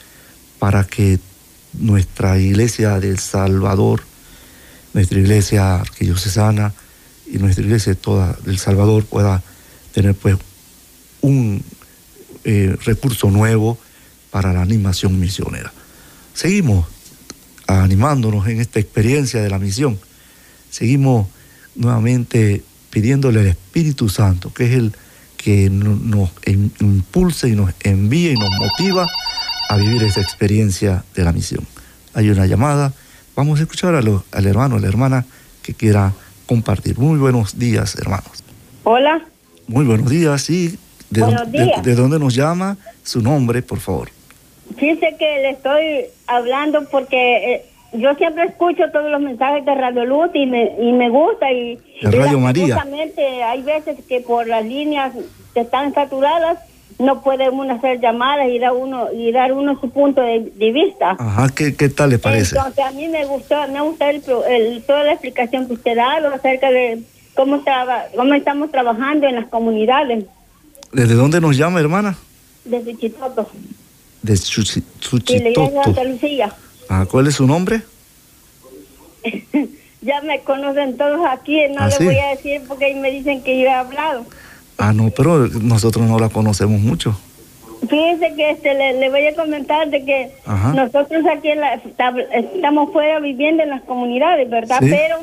para 0.59 0.85
que 0.85 1.19
nuestra 1.73 2.37
iglesia 2.37 2.99
del 2.99 3.19
Salvador, 3.19 4.03
nuestra 4.93 5.19
iglesia 5.19 5.81
arquidiocesana 5.81 6.73
y 7.25 7.37
nuestra 7.37 7.63
iglesia 7.63 7.95
toda 7.95 8.37
del 8.45 8.59
Salvador 8.59 9.05
pueda 9.05 9.41
tener 9.93 10.15
pues 10.15 10.37
un 11.21 11.63
eh, 12.43 12.75
recurso 12.83 13.31
nuevo 13.31 13.77
para 14.29 14.53
la 14.53 14.61
animación 14.61 15.19
misionera. 15.19 15.71
Seguimos 16.33 16.87
animándonos 17.67 18.47
en 18.47 18.59
esta 18.59 18.79
experiencia 18.79 19.41
de 19.41 19.49
la 19.49 19.59
misión. 19.59 19.99
Seguimos 20.69 21.27
nuevamente 21.75 22.63
pidiéndole 22.89 23.39
al 23.39 23.47
Espíritu 23.47 24.09
Santo, 24.09 24.53
que 24.53 24.65
es 24.65 24.71
el 24.73 24.93
que 25.37 25.69
nos 25.69 26.31
impulsa 26.79 27.47
y 27.47 27.51
nos 27.51 27.71
envía 27.81 28.31
y 28.31 28.35
nos 28.35 28.49
motiva 28.57 29.07
a 29.67 29.77
vivir 29.77 30.03
esa 30.03 30.21
experiencia 30.21 31.03
de 31.15 31.23
la 31.23 31.33
misión. 31.33 31.65
Hay 32.13 32.29
una 32.29 32.45
llamada, 32.45 32.93
vamos 33.35 33.59
a 33.59 33.63
escuchar 33.63 33.95
al 33.95 34.45
hermano, 34.45 34.75
a 34.75 34.79
la 34.79 34.87
hermana 34.87 35.25
que 35.61 35.73
quiera 35.73 36.13
compartir. 36.45 36.97
Muy 36.97 37.19
buenos 37.19 37.57
días, 37.57 37.95
hermanos. 37.95 38.43
Hola. 38.83 39.25
Muy 39.67 39.85
buenos 39.85 40.09
días, 40.09 40.41
sí. 40.41 40.77
¿De, 41.09 41.21
buenos 41.21 41.51
días. 41.51 41.83
De, 41.83 41.95
dónde 41.95 42.19
nos 42.19 42.35
llama? 42.35 42.77
Su 43.03 43.21
nombre, 43.21 43.61
por 43.61 43.79
favor. 43.79 44.09
Fíjese 44.77 45.15
que 45.17 45.25
le 45.41 45.49
estoy 45.51 46.05
hablando 46.27 46.87
porque 46.89 47.53
eh, 47.53 47.65
yo 47.93 48.13
siempre 48.15 48.45
escucho 48.45 48.83
todos 48.91 49.09
los 49.11 49.21
mensajes 49.21 49.65
de 49.65 49.75
Radio 49.75 50.05
Luz 50.05 50.29
y 50.33 50.45
me, 50.45 50.75
y 50.79 50.91
me 50.93 51.09
gusta. 51.09 51.51
Y, 51.51 51.77
de 52.01 52.11
Radio 52.11 52.39
María. 52.39 52.75
Justamente 52.75 53.43
hay 53.43 53.61
veces 53.61 53.97
que 54.07 54.21
por 54.21 54.47
las 54.47 54.65
líneas 54.65 55.13
que 55.53 55.61
están 55.61 55.93
saturadas 55.93 56.59
no 56.99 57.21
puede 57.21 57.49
uno 57.49 57.73
hacer 57.73 57.99
llamadas 57.99 58.47
y 58.49 58.59
dar 58.59 58.73
uno 58.73 59.11
y 59.11 59.31
dar 59.31 59.53
uno 59.53 59.79
su 59.79 59.89
punto 59.89 60.21
de, 60.21 60.71
vista. 60.71 61.15
Ajá, 61.19 61.49
¿qué, 61.55 61.75
¿qué, 61.75 61.89
tal 61.89 62.11
le 62.11 62.19
parece? 62.19 62.55
Entonces 62.55 62.85
a 62.85 62.91
mí 62.91 63.07
me 63.07 63.25
gustó, 63.25 63.55
me 63.69 63.81
gusta 63.81 64.09
el, 64.09 64.23
el, 64.49 64.83
toda 64.83 65.03
la 65.03 65.13
explicación 65.13 65.67
que 65.67 65.73
usted 65.73 65.97
ha 65.97 66.19
dado 66.19 66.33
acerca 66.33 66.71
de 66.71 67.01
cómo, 67.35 67.57
estaba, 67.57 68.05
cómo 68.15 68.33
estamos 68.33 68.71
trabajando 68.71 69.27
en 69.27 69.35
las 69.35 69.47
comunidades. 69.47 70.25
¿Desde 70.91 71.15
dónde 71.15 71.41
nos 71.41 71.57
llama, 71.57 71.79
hermana? 71.79 72.17
Desde 72.65 72.95
Chitoto. 72.95 73.47
De 74.21 74.37
Suchitoto. 74.37 76.03
Lucía. 76.05 76.53
Ah, 76.95 77.07
¿Cuál 77.09 77.25
es 77.25 77.35
su 77.35 77.47
nombre? 77.47 77.81
ya 80.01 80.21
me 80.21 80.41
conocen 80.41 80.95
todos 80.95 81.25
aquí, 81.27 81.59
no 81.69 81.81
¿Ah, 81.81 81.87
les 81.87 81.97
voy 81.97 82.19
a 82.19 82.29
decir 82.29 82.61
porque 82.67 82.93
me 82.93 83.09
dicen 83.09 83.41
que 83.41 83.59
yo 83.59 83.65
he 83.65 83.73
hablado. 83.73 84.27
Ah, 84.77 84.93
no, 84.93 85.09
pero 85.09 85.47
nosotros 85.47 86.07
no 86.07 86.19
la 86.19 86.29
conocemos 86.29 86.79
mucho. 86.79 87.19
Fíjense 87.89 88.35
que 88.35 88.51
este, 88.51 88.75
le, 88.75 89.09
voy 89.09 89.25
a 89.25 89.35
comentar 89.35 89.89
de 89.89 90.05
que 90.05 90.31
nosotros 90.75 91.23
aquí 91.35 91.49
estamos 92.31 92.93
fuera 92.93 93.19
viviendo 93.19 93.63
en 93.63 93.71
las 93.71 93.81
comunidades, 93.81 94.47
¿verdad? 94.47 94.77
Pero 94.79 95.17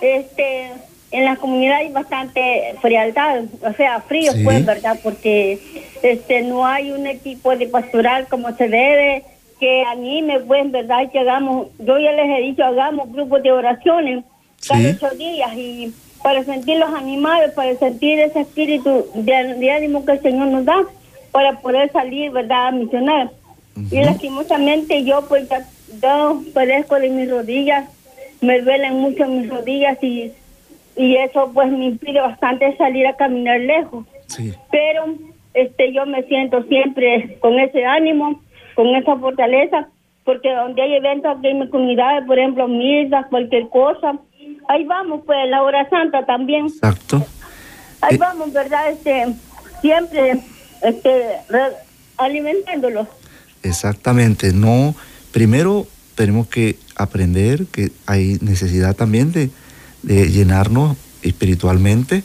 este 0.00 0.70
en 1.10 1.24
las 1.24 1.40
comunidades 1.40 1.88
hay 1.88 1.92
bastante 1.92 2.74
frialdad, 2.80 3.42
o 3.62 3.72
sea, 3.72 4.00
frío 4.02 4.30
pues, 4.44 4.64
¿verdad? 4.64 4.96
Porque 5.02 5.58
este 6.04 6.42
no 6.42 6.64
hay 6.64 6.92
un 6.92 7.08
equipo 7.08 7.56
de 7.56 7.66
pastoral 7.66 8.28
como 8.28 8.54
se 8.56 8.68
debe, 8.68 9.24
que 9.60 9.84
anime, 9.84 10.40
pues, 10.40 10.70
¿verdad? 10.70 11.10
Que 11.12 11.20
hagamos, 11.20 11.68
yo 11.78 11.98
ya 11.98 12.12
les 12.12 12.38
he 12.38 12.42
dicho, 12.42 12.64
hagamos 12.64 13.12
grupos 13.12 13.42
de 13.42 13.52
oraciones 13.52 14.24
cada 14.66 14.90
ocho 14.90 15.10
días 15.16 15.52
y 15.54 15.92
para 16.22 16.42
sentir 16.44 16.78
los 16.78 16.92
animales, 16.92 17.52
para 17.52 17.74
sentir 17.76 18.18
ese 18.18 18.40
espíritu 18.40 19.06
de, 19.14 19.70
ánimo 19.70 20.04
que 20.04 20.12
el 20.12 20.22
Señor 20.22 20.48
nos 20.48 20.64
da, 20.64 20.82
para 21.30 21.60
poder 21.60 21.92
salir, 21.92 22.30
¿verdad?, 22.32 22.68
a 22.68 22.72
misionar. 22.72 23.30
Y 23.90 24.02
lastimosamente 24.02 25.04
yo, 25.04 25.26
pues, 25.28 25.48
ya, 25.48 25.66
yo 26.02 26.42
padezco 26.52 26.96
de 26.96 27.08
mis 27.10 27.30
rodillas, 27.30 27.88
me 28.40 28.60
duelen 28.60 28.94
mucho 28.94 29.26
mis 29.26 29.48
rodillas 29.48 30.02
y, 30.02 30.32
y 30.96 31.16
eso, 31.16 31.50
pues, 31.52 31.70
me 31.70 31.86
impide 31.86 32.20
bastante 32.20 32.76
salir 32.76 33.06
a 33.06 33.16
caminar 33.16 33.60
lejos. 33.60 34.04
Pero 34.70 35.14
este 35.54 35.92
yo 35.92 36.06
me 36.06 36.22
siento 36.24 36.62
siempre 36.64 37.36
con 37.40 37.58
ese 37.58 37.84
ánimo, 37.84 38.40
con 38.80 38.96
esa 38.96 39.14
fortaleza, 39.16 39.88
porque 40.24 40.50
donde 40.54 40.80
hay 40.80 40.94
eventos 40.94 41.36
aquí 41.36 41.48
en 41.48 41.58
mi 41.58 41.68
comunidad, 41.68 42.24
por 42.26 42.38
ejemplo, 42.38 42.66
misas, 42.66 43.26
cualquier 43.26 43.68
cosa, 43.68 44.18
ahí 44.68 44.84
vamos, 44.84 45.20
pues, 45.26 45.36
la 45.50 45.62
hora 45.62 45.86
santa 45.90 46.24
también. 46.24 46.64
Exacto. 46.64 47.22
Ahí 48.00 48.14
eh, 48.14 48.18
vamos, 48.18 48.54
¿verdad? 48.54 48.88
Este, 48.90 49.34
siempre 49.82 50.40
este, 50.80 51.24
alimentándolos. 52.16 53.06
Exactamente, 53.62 54.54
no, 54.54 54.94
primero 55.30 55.86
tenemos 56.14 56.46
que 56.46 56.78
aprender 56.96 57.66
que 57.66 57.90
hay 58.06 58.38
necesidad 58.40 58.96
también 58.96 59.30
de, 59.30 59.50
de 60.02 60.30
llenarnos 60.30 60.96
espiritualmente 61.20 62.22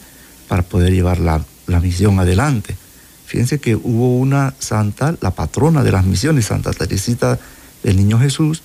para 0.48 0.63
poder 0.63 0.94
llevar 0.94 1.20
la, 1.20 1.44
la 1.68 1.82
misión 1.82 2.18
adelante. 2.18 2.78
Fíjense 3.26 3.60
que 3.60 3.76
hubo 3.76 4.18
una 4.18 4.54
santa, 4.60 5.16
la 5.22 5.32
patrona 5.32 5.84
de 5.84 5.92
las 5.92 6.06
misiones, 6.06 6.46
Santa 6.46 6.72
Teresita 6.72 7.40
del 7.84 7.98
Niño 7.98 8.20
Jesús, 8.20 8.62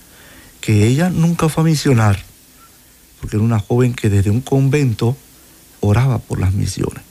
que 0.61 0.87
ella 0.87 1.11
nunca 1.11 1.49
fue 1.49 1.63
a 1.63 1.67
misionar, 1.67 2.23
porque 3.21 3.37
era 3.37 3.45
una 3.45 3.59
joven 3.59 3.95
que 3.95 4.11
desde 4.11 4.31
un 4.31 4.41
convento 4.41 5.17
oraba 5.81 6.19
por 6.19 6.39
las 6.39 6.53
misiones. 6.53 7.03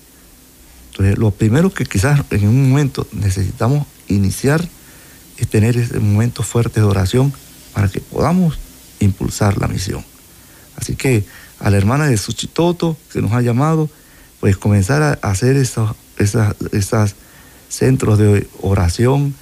Entonces, 0.91 1.17
lo 1.17 1.31
primero 1.31 1.73
que 1.73 1.85
quizás 1.85 2.23
en 2.29 2.47
un 2.47 2.69
momento 2.69 3.07
necesitamos 3.11 3.87
iniciar 4.07 4.67
es 5.37 5.47
tener 5.47 5.77
ese 5.77 5.99
momento 5.99 6.43
fuerte 6.43 6.81
de 6.81 6.85
oración 6.85 7.33
para 7.73 7.87
que 7.87 8.01
podamos 8.01 8.59
impulsar 8.99 9.57
la 9.57 9.67
misión. 9.67 10.03
Así 10.75 10.95
que 10.95 11.25
a 11.59 11.69
la 11.69 11.77
hermana 11.77 12.07
de 12.07 12.17
Suchitoto 12.17 12.97
que 13.11 13.21
nos 13.21 13.31
ha 13.31 13.41
llamado, 13.41 13.89
pues 14.39 14.57
comenzar 14.57 15.01
a 15.01 15.13
hacer 15.29 15.55
esos 15.55 15.95
esas, 16.19 17.15
centros 17.69 18.17
de 18.17 18.47
oración 18.61 19.35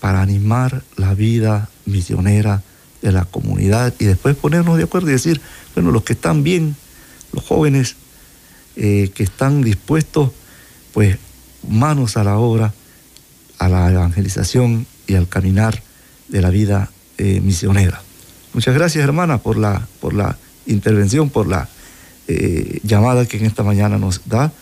para 0.00 0.22
animar 0.22 0.82
la 0.96 1.14
vida 1.14 1.68
misionera 1.84 2.62
de 3.02 3.12
la 3.12 3.24
comunidad 3.24 3.94
y 3.98 4.04
después 4.04 4.36
ponernos 4.36 4.78
de 4.78 4.84
acuerdo 4.84 5.08
y 5.08 5.12
decir, 5.12 5.40
bueno, 5.74 5.90
los 5.90 6.02
que 6.02 6.14
están 6.14 6.42
bien, 6.42 6.76
los 7.32 7.44
jóvenes 7.44 7.96
eh, 8.76 9.10
que 9.14 9.22
están 9.22 9.62
dispuestos, 9.62 10.32
pues 10.92 11.18
manos 11.68 12.16
a 12.16 12.24
la 12.24 12.36
obra, 12.38 12.74
a 13.58 13.68
la 13.68 13.90
evangelización 13.90 14.86
y 15.06 15.14
al 15.14 15.28
caminar 15.28 15.82
de 16.28 16.42
la 16.42 16.50
vida 16.50 16.90
eh, 17.18 17.40
misionera. 17.40 18.02
Muchas 18.52 18.74
gracias, 18.74 19.04
hermana, 19.04 19.38
por 19.38 19.56
la, 19.56 19.86
por 20.00 20.14
la 20.14 20.36
intervención, 20.66 21.30
por 21.30 21.46
la 21.46 21.68
eh, 22.28 22.80
llamada 22.82 23.26
que 23.26 23.36
en 23.36 23.46
esta 23.46 23.62
mañana 23.62 23.98
nos 23.98 24.22
da. 24.26 24.52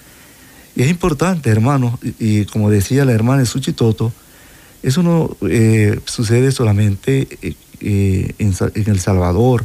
Y 0.76 0.82
es 0.82 0.90
importante, 0.90 1.50
hermanos, 1.50 1.98
y, 2.18 2.46
como 2.46 2.70
decía 2.70 3.04
la 3.04 3.12
hermana 3.12 3.44
Suchitoto, 3.44 4.12
eso 4.82 5.02
no 5.02 5.36
eh, 5.48 6.00
sucede 6.04 6.52
solamente 6.52 7.28
eh, 7.80 8.34
en, 8.38 8.54
El 8.74 9.00
Salvador, 9.00 9.64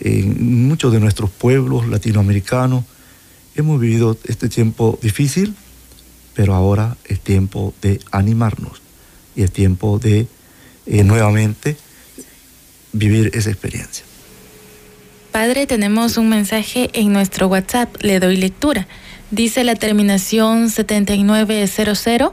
en 0.00 0.66
muchos 0.66 0.92
de 0.92 1.00
nuestros 1.00 1.30
pueblos 1.30 1.86
latinoamericanos. 1.88 2.84
Hemos 3.54 3.80
vivido 3.80 4.16
este 4.24 4.48
tiempo 4.48 4.98
difícil, 5.02 5.54
pero 6.34 6.54
ahora 6.54 6.96
es 7.04 7.20
tiempo 7.20 7.74
de 7.80 8.00
animarnos 8.10 8.82
y 9.36 9.42
es 9.42 9.52
tiempo 9.52 9.98
de 9.98 10.26
eh, 10.86 11.04
nuevamente 11.04 11.76
vivir 12.92 13.30
esa 13.34 13.50
experiencia. 13.50 14.04
Padre, 15.32 15.66
tenemos 15.66 16.16
un 16.16 16.28
mensaje 16.28 16.90
en 16.92 17.12
nuestro 17.12 17.48
WhatsApp, 17.48 17.94
le 18.00 18.20
doy 18.20 18.36
lectura. 18.36 18.86
Dice 19.30 19.64
la 19.64 19.74
terminación 19.74 20.68
7900. 20.68 22.32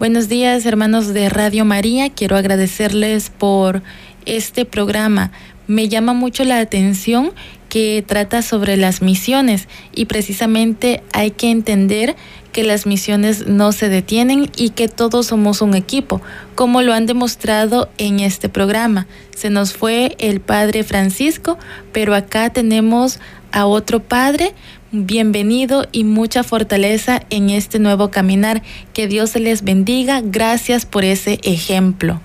Buenos 0.00 0.28
días, 0.28 0.66
hermanos 0.66 1.14
de 1.14 1.28
Radio 1.28 1.64
María. 1.64 2.10
Quiero 2.10 2.36
agradecerles 2.36 3.30
por 3.30 3.82
este 4.26 4.64
programa. 4.64 5.30
Me 5.68 5.88
llama 5.88 6.12
mucho 6.12 6.42
la 6.44 6.58
atención 6.58 7.32
que 7.68 8.04
trata 8.06 8.42
sobre 8.42 8.76
las 8.76 9.00
misiones 9.00 9.68
y 9.94 10.06
precisamente 10.06 11.04
hay 11.12 11.30
que 11.30 11.50
entender 11.50 12.16
que 12.52 12.64
las 12.64 12.84
misiones 12.84 13.46
no 13.46 13.72
se 13.72 13.88
detienen 13.88 14.50
y 14.56 14.70
que 14.70 14.88
todos 14.88 15.28
somos 15.28 15.62
un 15.62 15.74
equipo, 15.74 16.20
como 16.56 16.82
lo 16.82 16.92
han 16.92 17.06
demostrado 17.06 17.88
en 17.96 18.20
este 18.20 18.48
programa. 18.48 19.06
Se 19.34 19.50
nos 19.50 19.72
fue 19.72 20.16
el 20.18 20.40
Padre 20.40 20.82
Francisco, 20.82 21.58
pero 21.92 22.14
acá 22.14 22.50
tenemos 22.50 23.20
a 23.50 23.66
otro 23.66 24.02
Padre 24.02 24.52
bienvenido 24.94 25.86
y 25.90 26.04
mucha 26.04 26.44
fortaleza 26.44 27.22
en 27.30 27.50
este 27.50 27.78
nuevo 27.78 28.10
caminar. 28.10 28.62
Que 28.92 29.08
Dios 29.08 29.34
les 29.34 29.64
bendiga. 29.64 30.22
Gracias 30.24 30.86
por 30.86 31.04
ese 31.04 31.40
ejemplo. 31.42 32.20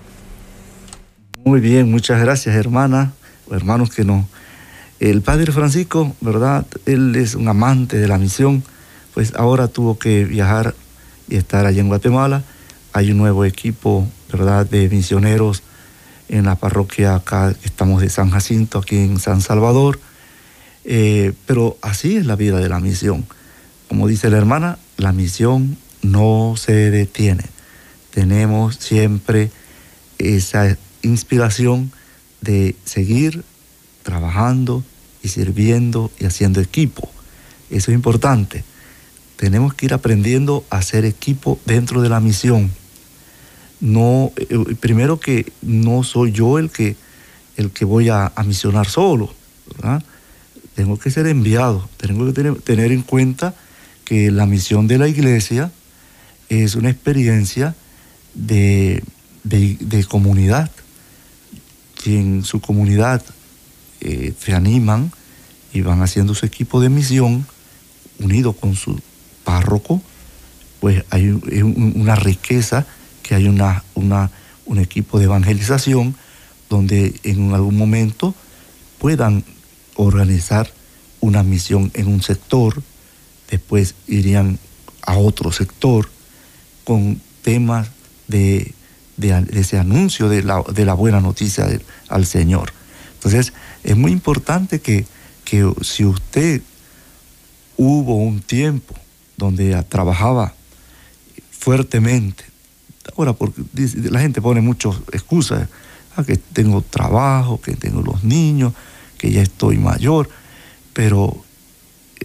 Muy 1.44 1.60
bien, 1.60 1.90
muchas 1.90 2.22
gracias 2.22 2.56
hermana, 2.56 3.14
hermanos 3.52 3.90
que 3.90 4.04
no. 4.04 4.28
El 5.00 5.22
Padre 5.22 5.52
Francisco, 5.52 6.16
¿verdad? 6.22 6.66
Él 6.86 7.16
es 7.16 7.34
un 7.34 7.48
amante 7.48 7.98
de 7.98 8.08
la 8.08 8.18
misión, 8.18 8.64
pues 9.14 9.34
ahora 9.36 9.68
tuvo 9.68 9.98
que 9.98 10.26
viajar 10.26 10.76
y 11.28 11.38
estar 11.38 11.66
allí 11.66 11.80
en 11.80 11.88
Guatemala. 11.88 12.44
Hay 12.94 13.12
un 13.12 13.18
nuevo 13.18 13.46
equipo, 13.46 14.08
¿verdad?, 14.32 14.66
de 14.68 14.90
misioneros 14.90 15.64
en 16.28 16.46
la 16.46 16.56
parroquia 16.56 17.16
acá, 17.16 17.56
estamos 17.64 18.02
de 18.02 18.10
San 18.10 18.30
Jacinto, 18.30 18.80
aquí 18.80 18.98
en 18.98 19.20
San 19.20 19.42
Salvador. 19.42 20.00
Eh, 20.92 21.34
pero 21.46 21.78
así 21.84 22.16
es 22.16 22.26
la 22.26 22.36
vida 22.36 22.58
de 22.58 22.68
la 22.68 22.80
misión. 22.80 23.24
Como 23.88 24.08
dice 24.08 24.32
la 24.32 24.40
hermana, 24.40 24.80
la 24.98 25.12
misión 25.12 25.78
no 26.02 26.56
se 26.58 26.90
detiene. 26.90 27.44
Tenemos 28.10 28.78
siempre 28.78 29.52
esa 30.18 30.76
inspiración 31.04 31.92
de 32.42 32.76
seguir 32.86 33.44
trabajando 34.02 34.84
y 35.22 35.28
sirviendo 35.28 36.10
y 36.20 36.26
haciendo 36.26 36.60
equipo. 36.60 37.08
Eso 37.70 37.92
es 37.92 37.96
importante. 37.96 38.64
Tenemos 39.36 39.76
que 39.76 39.86
ir 39.86 39.94
aprendiendo 39.94 40.66
a 40.72 40.78
hacer 40.78 41.06
equipo 41.06 41.60
dentro 41.68 42.02
de 42.02 42.10
la 42.10 42.20
misión. 42.20 42.72
No, 43.80 44.32
eh, 44.38 44.76
primero 44.80 45.20
que 45.20 45.54
no 45.62 46.02
soy 46.02 46.32
yo 46.32 46.58
el 46.58 46.72
que, 46.72 46.96
el 47.58 47.70
que 47.70 47.86
voy 47.86 48.10
a, 48.10 48.32
a 48.36 48.42
misionar 48.44 48.88
solo, 48.88 49.32
¿verdad? 49.76 50.04
Tengo 50.80 50.98
que 50.98 51.12
ser 51.12 51.28
enviado, 51.28 51.90
tengo 51.98 52.26
que 52.26 52.54
tener, 52.64 52.94
en 52.94 53.02
cuenta 53.02 53.54
que 54.06 54.32
la 54.32 54.46
misión 54.46 54.88
de 54.88 54.98
la 54.98 55.10
iglesia 55.10 55.74
es 56.48 56.76
una 56.76 56.90
experiencia 56.90 57.76
de, 58.34 59.04
comunidad, 60.08 60.72
que 62.02 62.18
en 62.18 62.46
su 62.46 62.62
comunidad 62.62 63.22
eh, 64.00 64.34
se 64.40 64.54
animan 64.54 65.12
y 65.74 65.82
van 65.82 66.02
haciendo 66.02 66.34
su 66.34 66.46
equipo 66.46 66.80
de 66.80 66.88
misión 66.88 67.46
unido 68.20 68.54
con 68.54 68.78
su 68.78 69.02
párroco, 69.44 70.02
pues 70.80 71.04
hay 71.10 71.28
una 71.28 72.16
riqueza, 72.16 72.86
que 73.22 73.36
hay 73.36 73.50
una, 73.50 73.84
una, 73.96 74.32
un 74.66 74.80
equipo 74.80 75.20
de 75.20 75.26
evangelización 75.26 76.16
donde 76.70 77.20
en 77.24 77.54
algún 77.54 77.76
momento 77.76 78.34
puedan 78.98 79.44
organizar 79.96 80.72
una 81.22 81.44
misión 81.44 81.92
en 81.94 82.08
un 82.08 82.22
sector, 82.22 82.82
después 83.50 83.96
irían 84.08 84.60
a 85.02 85.18
otro 85.18 85.52
sector 85.52 86.10
con 86.84 87.22
temas 87.42 87.90
de, 88.28 88.74
ese 89.52 89.78
anuncio 89.78 90.30
de 90.30 90.44
la, 90.44 90.64
de 90.74 90.86
la 90.86 90.94
buena 90.94 91.20
noticia 91.20 91.68
al 92.08 92.26
Señor. 92.26 92.72
Entonces, 93.16 93.54
es 93.84 93.98
muy 93.98 94.12
importante 94.12 94.80
que, 94.80 95.06
que 95.44 95.70
si 95.82 96.06
usted 96.06 96.62
hubo 97.76 98.16
un 98.16 98.42
tiempo 98.42 98.96
donde 99.38 99.82
trabajaba 99.84 100.54
fuertemente, 101.52 102.44
ahora 103.18 103.34
porque 103.34 103.62
la 104.10 104.20
gente 104.20 104.42
pone 104.42 104.62
muchas 104.62 104.96
excusas, 105.12 105.68
ah, 106.16 106.24
que 106.24 106.38
tengo 106.38 106.82
trabajo, 106.82 107.60
que 107.60 107.76
tengo 107.76 108.02
los 108.02 108.24
niños, 108.24 108.74
que 109.18 109.32
ya 109.32 109.42
estoy 109.42 109.78
mayor, 109.78 110.30
pero 111.00 111.34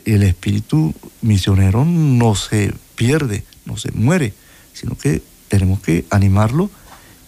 el 0.04 0.24
espíritu 0.24 0.92
misionero 1.22 1.84
no 1.84 2.34
se 2.34 2.74
pierde, 2.96 3.44
no 3.66 3.76
se 3.76 3.92
muere, 3.92 4.34
sino 4.72 4.98
que 4.98 5.22
tenemos 5.46 5.78
que 5.78 6.04
animarlo 6.10 6.68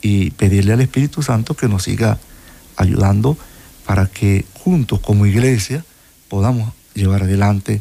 y 0.03 0.33
pedirle 0.33 0.73
al 0.73 0.81
Espíritu 0.81 1.23
Santo 1.23 1.55
que 1.55 1.69
nos 1.69 1.85
siga 1.85 2.19
ayudando 2.75 3.39
para 3.87 4.07
que 4.09 4.45
juntos 4.55 4.99
como 4.99 5.25
iglesia 5.25 5.85
podamos 6.29 6.73
llevar 6.95 7.23
adelante 7.23 7.81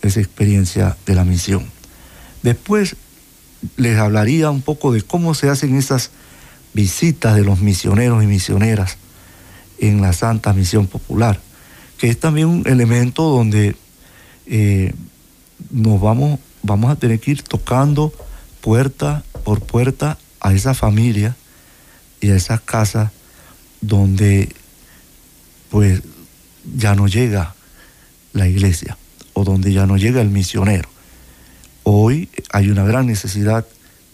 esa 0.00 0.20
experiencia 0.20 0.96
de 1.04 1.14
la 1.14 1.26
misión. 1.26 1.66
Después 2.42 2.96
les 3.76 3.98
hablaría 3.98 4.48
un 4.48 4.62
poco 4.62 4.90
de 4.90 5.02
cómo 5.02 5.34
se 5.34 5.50
hacen 5.50 5.76
esas 5.76 6.12
visitas 6.72 7.36
de 7.36 7.44
los 7.44 7.60
misioneros 7.60 8.24
y 8.24 8.26
misioneras 8.26 8.96
en 9.80 10.00
la 10.00 10.14
Santa 10.14 10.54
Misión 10.54 10.86
Popular, 10.86 11.42
que 12.02 12.10
es 12.10 12.18
también 12.18 12.48
un 12.48 12.66
elemento 12.66 13.22
donde 13.22 13.76
eh, 14.46 14.92
nos 15.70 16.00
vamos, 16.00 16.40
vamos 16.60 16.90
a 16.90 16.96
tener 16.96 17.20
que 17.20 17.30
ir 17.30 17.42
tocando 17.44 18.12
puerta 18.60 19.22
por 19.44 19.60
puerta 19.60 20.18
a 20.40 20.52
esa 20.52 20.74
familia 20.74 21.36
y 22.20 22.30
a 22.30 22.34
esa 22.34 22.58
casa 22.58 23.12
donde 23.80 24.52
pues 25.70 26.02
ya 26.76 26.96
no 26.96 27.06
llega 27.06 27.54
la 28.32 28.48
iglesia 28.48 28.98
o 29.32 29.44
donde 29.44 29.72
ya 29.72 29.86
no 29.86 29.96
llega 29.96 30.20
el 30.22 30.30
misionero. 30.30 30.88
Hoy 31.84 32.28
hay 32.50 32.68
una 32.68 32.82
gran 32.82 33.06
necesidad 33.06 33.64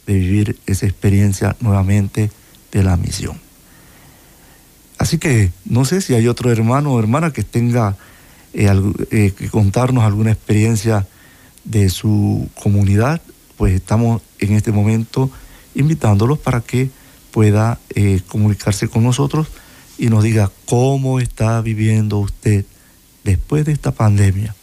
de 0.07 0.13
vivir 0.13 0.59
esa 0.67 0.85
experiencia 0.85 1.57
nuevamente 1.61 2.31
de 2.71 2.83
la 2.83 2.99
misión. 2.99 3.48
Así 4.99 5.19
que 5.19 5.53
no 5.65 5.85
sé 5.85 6.01
si 6.01 6.15
hay 6.15 6.27
otro 6.27 6.51
hermano 6.51 6.93
o 6.93 6.99
hermana 6.99 7.33
que 7.33 7.45
tenga 7.45 7.97
eh, 8.53 8.69
eh, 9.11 9.33
que 9.37 9.49
contarnos 9.49 10.05
alguna 10.05 10.33
experiencia 10.33 11.07
de 11.65 11.89
su 11.89 12.49
comunidad, 12.61 13.23
pues 13.57 13.75
estamos 13.75 14.23
en 14.41 14.55
este 14.55 14.73
momento 14.73 15.31
invitándolos 15.75 16.39
para 16.39 16.61
que 16.61 16.91
pueda 17.31 17.79
eh, 17.95 18.21
comunicarse 18.27 18.89
con 18.89 19.05
nosotros 19.05 19.47
y 19.99 20.09
nos 20.09 20.25
diga 20.25 20.51
cómo 20.67 21.21
está 21.21 21.61
viviendo 21.61 22.19
usted 22.19 22.65
después 23.23 23.65
de 23.67 23.73
esta 23.73 23.93
pandemia, 23.93 24.55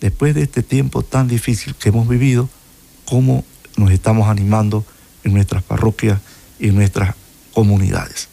después 0.00 0.34
de 0.34 0.42
este 0.42 0.62
tiempo 0.62 1.02
tan 1.02 1.28
difícil 1.28 1.74
que 1.74 1.90
hemos 1.90 2.08
vivido, 2.08 2.48
cómo 3.04 3.44
nos 3.76 3.92
estamos 3.92 4.28
animando 4.28 4.84
en 5.22 5.34
nuestras 5.34 5.62
parroquias 5.62 6.20
y 6.58 6.68
en 6.68 6.74
nuestras 6.74 7.14
comunidades. 7.52 8.28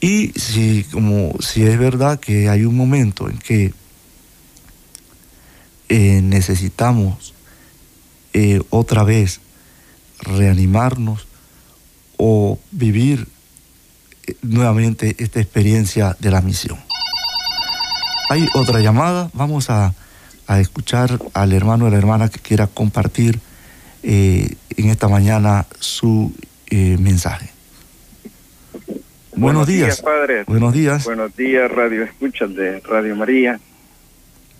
Y 0.00 0.32
si, 0.38 0.84
como, 0.84 1.34
si 1.40 1.64
es 1.64 1.78
verdad 1.78 2.18
que 2.18 2.48
hay 2.48 2.64
un 2.64 2.74
momento 2.74 3.28
en 3.28 3.36
que 3.38 3.74
eh, 5.90 6.20
necesitamos 6.22 7.34
eh, 8.32 8.62
otra 8.70 9.02
vez 9.02 9.40
reanimarnos 10.20 11.26
o 12.16 12.58
vivir 12.70 13.26
eh, 14.26 14.36
nuevamente 14.40 15.16
esta 15.18 15.40
experiencia 15.40 16.16
de 16.18 16.30
la 16.30 16.40
misión. 16.40 16.78
Hay 18.30 18.48
otra 18.54 18.80
llamada, 18.80 19.30
vamos 19.34 19.68
a, 19.68 19.94
escuchar 20.48 21.20
al 21.32 21.52
hermano 21.52 21.84
o 21.84 21.90
la 21.90 21.96
hermana 21.96 22.28
que 22.28 22.40
quiera 22.40 22.66
compartir 22.66 23.38
en 24.02 24.56
esta 24.76 25.06
mañana 25.06 25.64
su 25.78 26.34
mensaje. 26.72 27.52
Buenos, 29.40 29.66
días. 29.66 30.02
Padre. 30.02 30.44
Buenos 30.46 30.72
días. 30.74 31.04
Buenos 31.04 31.34
días, 31.34 31.70
Radio 31.70 32.04
Escuchas 32.04 32.54
de 32.54 32.80
Radio 32.80 33.16
María. 33.16 33.58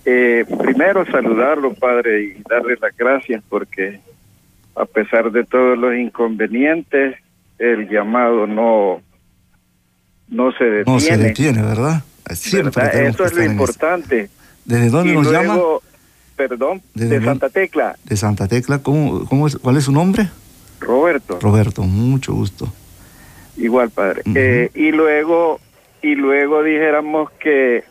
Eh, 0.07 0.47
primero 0.59 1.05
saludarlo, 1.05 1.75
Padre, 1.75 2.23
y 2.23 2.43
darle 2.49 2.77
las 2.81 2.97
gracias 2.97 3.43
porque 3.49 4.01
a 4.75 4.87
pesar 4.87 5.31
de 5.31 5.45
todos 5.45 5.77
los 5.77 5.95
inconvenientes, 5.95 7.17
el 7.59 7.91
llamado 7.91 8.47
no, 8.47 9.03
no 10.29 10.53
se 10.53 10.65
detiene. 10.65 10.93
No 10.93 11.01
se 11.01 11.17
detiene, 11.19 11.63
¿verdad? 11.63 12.03
Siempre 12.33 13.07
Eso 13.07 13.25
es 13.27 13.35
lo 13.35 13.45
importante. 13.45 14.31
¿Desde 14.65 14.89
dónde 14.89 15.13
nos 15.13 15.31
llama? 15.31 15.59
Perdón, 16.37 16.81
de 16.95 17.23
Santa 17.23 17.51
Tecla. 17.51 17.97
De 18.05 18.17
Santa 18.17 18.49
Tecla, 18.49 18.79
¿cómo, 18.79 19.27
cómo 19.27 19.47
es, 19.47 19.57
¿cuál 19.57 19.77
es 19.77 19.85
su 19.85 19.93
nombre? 19.93 20.31
Roberto. 20.81 21.39
Roberto, 21.39 21.83
mucho 21.83 22.33
gusto. 22.33 22.73
Igual, 23.61 23.91
padre. 23.91 24.23
Eh, 24.35 24.71
y 24.75 24.91
luego, 24.91 25.61
y 26.03 26.15
luego 26.15 26.63
dijéramos 26.63 27.31
que 27.33 27.85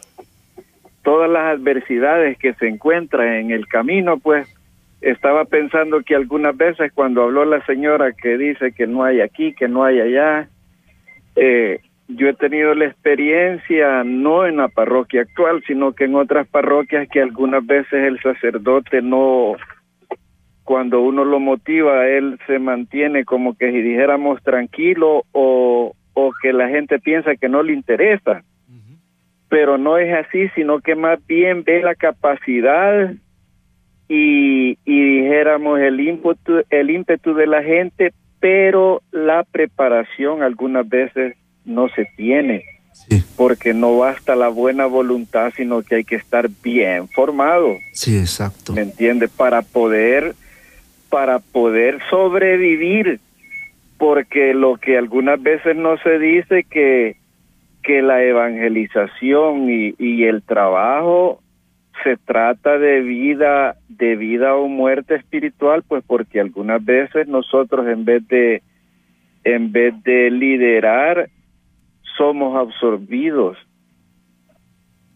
todas 1.03 1.29
las 1.29 1.57
adversidades 1.57 2.37
que 2.37 2.53
se 2.55 2.67
encuentran 2.67 3.27
en 3.33 3.51
el 3.51 3.67
camino, 3.67 4.17
pues 4.17 4.47
estaba 5.01 5.45
pensando 5.45 6.01
que 6.01 6.15
algunas 6.15 6.57
veces 6.57 6.91
cuando 6.93 7.23
habló 7.23 7.45
la 7.45 7.65
señora 7.65 8.11
que 8.11 8.37
dice 8.37 8.73
que 8.73 8.87
no 8.87 9.03
hay 9.03 9.21
aquí, 9.21 9.53
que 9.53 9.67
no 9.67 9.83
hay 9.83 10.01
allá, 10.01 10.49
eh, 11.35 11.79
yo 12.07 12.27
he 12.27 12.33
tenido 12.33 12.73
la 12.73 12.85
experiencia 12.85 14.03
no 14.03 14.45
en 14.45 14.57
la 14.57 14.67
parroquia 14.67 15.21
actual, 15.21 15.63
sino 15.67 15.93
que 15.93 16.05
en 16.05 16.15
otras 16.15 16.47
parroquias 16.47 17.07
que 17.07 17.21
algunas 17.21 17.65
veces 17.65 17.93
el 17.93 18.19
sacerdote 18.21 19.01
no 19.01 19.55
cuando 20.69 21.01
uno 21.01 21.25
lo 21.25 21.39
motiva, 21.39 22.07
él 22.07 22.37
se 22.45 22.59
mantiene 22.59 23.25
como 23.25 23.57
que 23.57 23.71
si 23.71 23.81
dijéramos 23.81 24.39
tranquilo 24.43 25.23
o, 25.31 25.95
o 26.13 26.31
que 26.43 26.53
la 26.53 26.69
gente 26.69 26.99
piensa 26.99 27.35
que 27.35 27.49
no 27.49 27.63
le 27.63 27.73
interesa. 27.73 28.43
Pero 29.49 29.79
no 29.79 29.97
es 29.97 30.13
así, 30.13 30.47
sino 30.53 30.79
que 30.79 30.93
más 30.93 31.25
bien 31.25 31.63
ve 31.63 31.81
la 31.81 31.95
capacidad 31.95 33.11
y, 34.07 34.77
y 34.85 35.21
dijéramos 35.21 35.79
el 35.79 35.99
ímpetu, 36.01 36.61
el 36.69 36.91
ímpetu 36.91 37.33
de 37.33 37.47
la 37.47 37.63
gente, 37.63 38.13
pero 38.39 39.01
la 39.11 39.43
preparación 39.45 40.43
algunas 40.43 40.87
veces 40.87 41.35
no 41.65 41.89
se 41.89 42.05
tiene. 42.15 42.63
Porque 43.35 43.73
no 43.73 43.97
basta 43.97 44.35
la 44.35 44.49
buena 44.49 44.85
voluntad, 44.85 45.51
sino 45.55 45.81
que 45.81 45.95
hay 45.95 46.03
que 46.03 46.17
estar 46.17 46.47
bien 46.61 47.07
formado. 47.07 47.75
Sí, 47.93 48.19
exacto. 48.19 48.73
¿Me 48.73 48.81
entiende? 48.81 49.27
Para 49.27 49.63
poder 49.63 50.35
para 51.09 51.39
poder 51.39 51.99
sobrevivir, 52.09 53.19
porque 53.97 54.53
lo 54.53 54.77
que 54.77 54.97
algunas 54.97 55.41
veces 55.41 55.75
no 55.75 55.97
se 55.97 56.19
dice 56.19 56.63
que, 56.63 57.17
que 57.83 58.01
la 58.01 58.23
evangelización 58.23 59.69
y, 59.69 59.95
y 59.97 60.23
el 60.23 60.43
trabajo 60.43 61.41
se 62.03 62.17
trata 62.17 62.77
de 62.77 63.01
vida, 63.01 63.75
de 63.87 64.15
vida 64.15 64.55
o 64.55 64.67
muerte 64.67 65.15
espiritual, 65.15 65.83
pues 65.87 66.03
porque 66.05 66.39
algunas 66.39 66.83
veces 66.83 67.27
nosotros 67.27 67.87
en 67.87 68.05
vez 68.05 68.27
de 68.27 68.61
en 69.43 69.71
vez 69.71 69.93
de 70.03 70.29
liderar 70.29 71.29
somos 72.17 72.57
absorbidos 72.57 73.57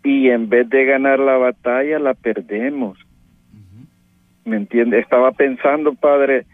y 0.04 0.30
en 0.30 0.50
vez 0.50 0.70
de 0.70 0.86
ganar 0.86 1.20
la 1.20 1.38
batalla 1.38 2.00
la 2.00 2.14
perdemos. 2.14 2.98
¿Me 4.46 4.58
entiende? 4.58 5.00
Estaba 5.00 5.32
pensando, 5.32 5.94
padre, 5.94 6.46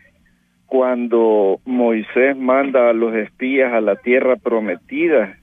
cuando 0.67 1.59
Moisés 1.65 2.37
manda 2.37 2.89
a 2.89 2.93
los 2.93 3.15
espías 3.15 3.73
a 3.73 3.81
la 3.81 3.95
tierra 3.95 4.35
prometida 4.35 5.37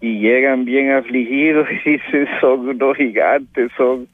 y 0.00 0.20
llegan 0.20 0.64
bien 0.64 0.90
afligidos 0.90 1.68
y 1.70 1.90
dicen, 1.90 2.28
son 2.40 2.68
unos 2.68 2.96
gigantes, 2.96 3.70
son, 3.76 4.08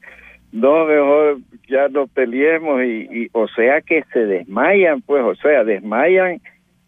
no, 0.51 0.85
mejor 0.85 1.37
ya 1.69 1.87
no 1.87 2.07
peleemos 2.07 2.83
y, 2.83 3.07
y 3.09 3.29
o 3.31 3.47
sea 3.47 3.81
que 3.81 4.03
se 4.11 4.25
desmayan, 4.25 5.01
pues, 5.01 5.23
o 5.23 5.35
sea, 5.35 5.63
desmayan 5.63 6.41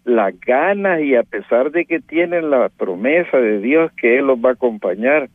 las 0.03 0.37
ganas 0.41 1.01
y 1.01 1.15
a 1.15 1.23
pesar 1.23 1.71
de 1.71 1.85
que 1.85 1.99
tienen 2.01 2.49
la 2.49 2.69
promesa 2.69 3.37
de 3.37 3.59
Dios 3.59 3.91
que 3.93 4.17
Él 4.19 4.27
los 4.27 4.39
va 4.39 4.49
a 4.49 4.53
acompañar, 4.53 5.29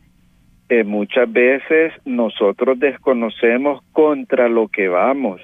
muchas 0.85 1.31
veces 1.31 1.93
nosotros 2.05 2.79
desconocemos 2.79 3.83
contra 3.91 4.47
lo 4.47 4.67
que 4.67 4.87
vamos. 4.87 5.41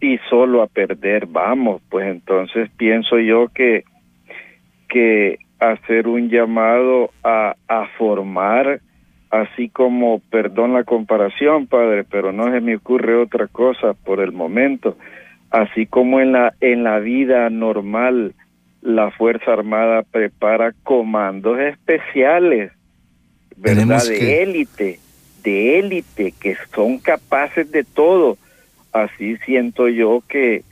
Y 0.00 0.18
solo 0.30 0.62
a 0.62 0.66
perder 0.66 1.26
vamos, 1.26 1.82
pues 1.90 2.06
entonces 2.06 2.70
pienso 2.76 3.18
yo 3.18 3.48
que, 3.48 3.84
que 4.88 5.38
hacer 5.58 6.08
un 6.08 6.30
llamado 6.30 7.10
a, 7.22 7.56
a 7.68 7.86
formar, 7.98 8.80
así 9.30 9.68
como, 9.68 10.20
perdón 10.30 10.72
la 10.72 10.84
comparación, 10.84 11.66
padre, 11.66 12.04
pero 12.04 12.32
no 12.32 12.50
se 12.50 12.60
me 12.60 12.76
ocurre 12.76 13.16
otra 13.16 13.46
cosa 13.48 13.92
por 13.92 14.20
el 14.20 14.32
momento, 14.32 14.96
así 15.50 15.86
como 15.86 16.20
en 16.20 16.32
la, 16.32 16.54
en 16.60 16.84
la 16.84 16.98
vida 17.00 17.50
normal 17.50 18.34
la 18.80 19.10
Fuerza 19.10 19.52
Armada 19.52 20.02
prepara 20.02 20.72
comandos 20.84 21.58
especiales 21.58 22.72
¿verdad? 23.58 24.04
De 24.06 24.42
élite, 24.42 24.98
de 25.42 25.78
élite, 25.78 26.32
que 26.40 26.56
son 26.74 26.98
capaces 26.98 27.70
de 27.70 27.84
todo. 27.84 28.38
Así 28.92 29.36
siento 29.38 29.88
yo 29.88 30.22
que, 30.28 30.62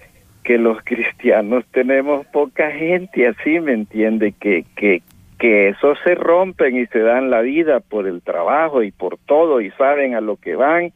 que 0.44 0.58
los 0.58 0.78
cristianos 0.84 1.64
tenemos 1.70 2.26
poca 2.26 2.70
gente 2.70 3.28
así, 3.28 3.60
¿me 3.60 3.72
entiende? 3.72 4.32
Que, 4.32 4.64
que, 4.76 5.02
que 5.38 5.68
eso 5.68 5.94
se 6.04 6.14
rompen 6.14 6.76
y 6.76 6.86
se 6.86 7.00
dan 7.00 7.30
la 7.30 7.42
vida 7.42 7.80
por 7.80 8.06
el 8.06 8.22
trabajo 8.22 8.82
y 8.82 8.90
por 8.90 9.18
todo 9.18 9.60
y 9.60 9.70
saben 9.72 10.14
a 10.14 10.20
lo 10.20 10.36
que 10.36 10.56
van 10.56 10.92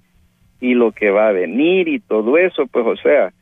y 0.61 0.75
lo 0.75 0.93
que 0.93 1.11
va 1.11 1.29
a 1.29 1.33
venir 1.33 1.89
y 1.89 2.01
todo 2.01 2.37
eso, 2.37 2.67
pues 2.67 2.87
o 2.87 2.97
sea, 2.97 3.33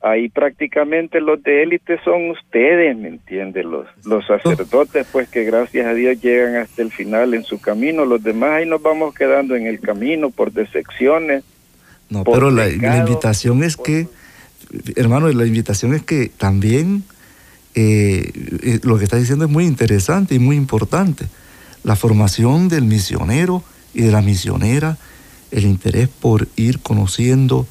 ahí 0.00 0.28
prácticamente 0.28 1.20
los 1.20 1.42
de 1.42 1.62
élite 1.62 1.98
son 2.04 2.30
ustedes, 2.30 2.96
¿me 2.96 3.08
entiende? 3.08 3.64
Los, 3.64 3.86
los 4.04 4.24
sacerdotes, 4.26 5.06
pues 5.10 5.28
que 5.28 5.44
gracias 5.44 5.86
a 5.86 5.94
Dios 5.94 6.20
llegan 6.20 6.56
hasta 6.56 6.82
el 6.82 6.92
final 6.92 7.34
en 7.34 7.44
su 7.44 7.60
camino, 7.60 8.04
los 8.04 8.22
demás 8.22 8.50
ahí 8.50 8.66
nos 8.66 8.80
vamos 8.82 9.14
quedando 9.14 9.56
en 9.56 9.66
el 9.66 9.80
camino 9.80 10.30
por 10.30 10.52
decepciones. 10.52 11.42
No, 12.10 12.24
pero 12.24 12.50
la, 12.50 12.68
invitación 12.68 13.62
es 13.62 13.76
que, 13.76 14.08
hermano, 14.96 15.28
la 15.28 15.46
invitación 15.46 15.92
es 15.94 16.02
que 16.02 16.30
también 16.38 17.02
eh, 17.74 18.32
eh, 18.62 18.80
lo 18.82 18.96
que 18.96 19.04
está 19.04 19.18
diciendo 19.18 19.44
es 19.44 19.50
muy 19.50 19.66
interesante 19.66 20.34
y 20.34 20.38
muy 20.38 20.56
importante. 20.56 21.26
La 21.84 21.96
formación 21.96 22.68
del 22.68 22.84
misionero 22.84 23.62
y 23.92 24.02
de 24.02 24.12
la 24.12 24.22
misionera, 24.22 24.96
el 25.50 25.64
interés 25.64 26.08
por 26.08 26.48
ir 26.56 26.78
conociendo 26.80 27.66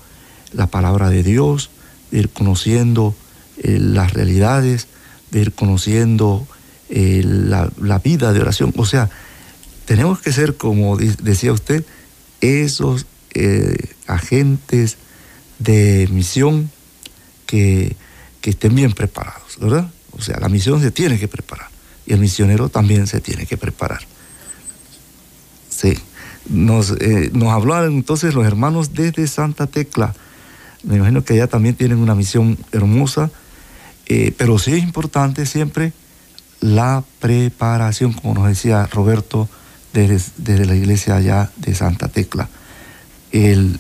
la 0.53 0.67
palabra 0.67 1.09
de 1.09 1.23
Dios, 1.23 1.71
de 2.11 2.19
ir 2.19 2.29
conociendo 2.29 3.15
eh, 3.57 3.79
las 3.79 4.13
realidades, 4.13 4.87
de 5.31 5.41
ir 5.41 5.51
conociendo 5.51 6.47
eh, 6.89 7.23
la, 7.25 7.99
vida 7.99 8.31
de 8.31 8.41
oración. 8.41 8.73
O 8.77 8.85
sea, 8.85 9.09
tenemos 9.85 10.19
que 10.19 10.31
ser, 10.31 10.57
como 10.57 10.97
decía 10.97 11.51
usted, 11.51 11.83
esos 12.39 13.07
eh, 13.33 13.95
agentes 14.05 14.97
de 15.57 16.07
misión 16.11 16.69
que, 17.47 17.95
que 18.41 18.51
estén 18.51 18.75
bien 18.75 18.93
preparados, 18.93 19.57
¿verdad? 19.59 19.91
O 20.11 20.21
sea, 20.21 20.39
la 20.39 20.49
misión 20.49 20.81
se 20.81 20.91
tiene 20.91 21.17
que 21.17 21.27
preparar 21.27 21.69
y 22.05 22.13
el 22.13 22.19
misionero 22.19 22.69
también 22.69 23.07
se 23.07 23.21
tiene 23.21 23.45
que 23.45 23.57
preparar. 23.57 24.01
Sí. 25.69 25.97
Nos, 26.47 26.93
nos 27.33 27.49
hablaron 27.49 27.93
entonces 27.95 28.33
los 28.33 28.45
hermanos 28.45 28.93
desde 28.93 29.27
Santa 29.27 29.67
Tecla 29.67 30.15
me 30.83 30.97
imagino 30.97 31.23
que 31.23 31.33
allá 31.33 31.47
también 31.47 31.75
tienen 31.75 31.97
una 31.99 32.15
misión 32.15 32.57
hermosa, 32.71 33.31
eh, 34.07 34.33
pero 34.37 34.57
sí 34.59 34.73
es 34.73 34.83
importante 34.83 35.45
siempre 35.45 35.93
la 36.59 37.03
preparación, 37.19 38.13
como 38.13 38.35
nos 38.35 38.47
decía 38.47 38.85
Roberto 38.87 39.49
desde, 39.93 40.65
la 40.65 40.75
iglesia 40.75 41.15
allá 41.15 41.51
de 41.57 41.73
Santa 41.75 42.07
Tecla. 42.07 42.49
El, 43.31 43.79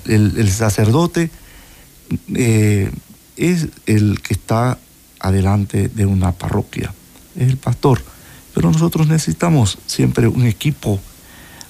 sacerdote 0.51 1.31
eh, 2.35 2.91
es 3.37 3.67
el 3.85 4.21
que 4.21 4.33
está 4.33 4.77
adelante 5.19 5.89
de 5.89 6.05
una 6.05 6.31
parroquia, 6.33 6.93
es 7.35 7.47
el 7.47 7.57
pastor, 7.57 8.03
pero 8.53 8.71
nosotros 8.71 9.07
necesitamos 9.07 9.77
siempre 9.85 10.27
un 10.27 10.45
equipo, 10.45 10.99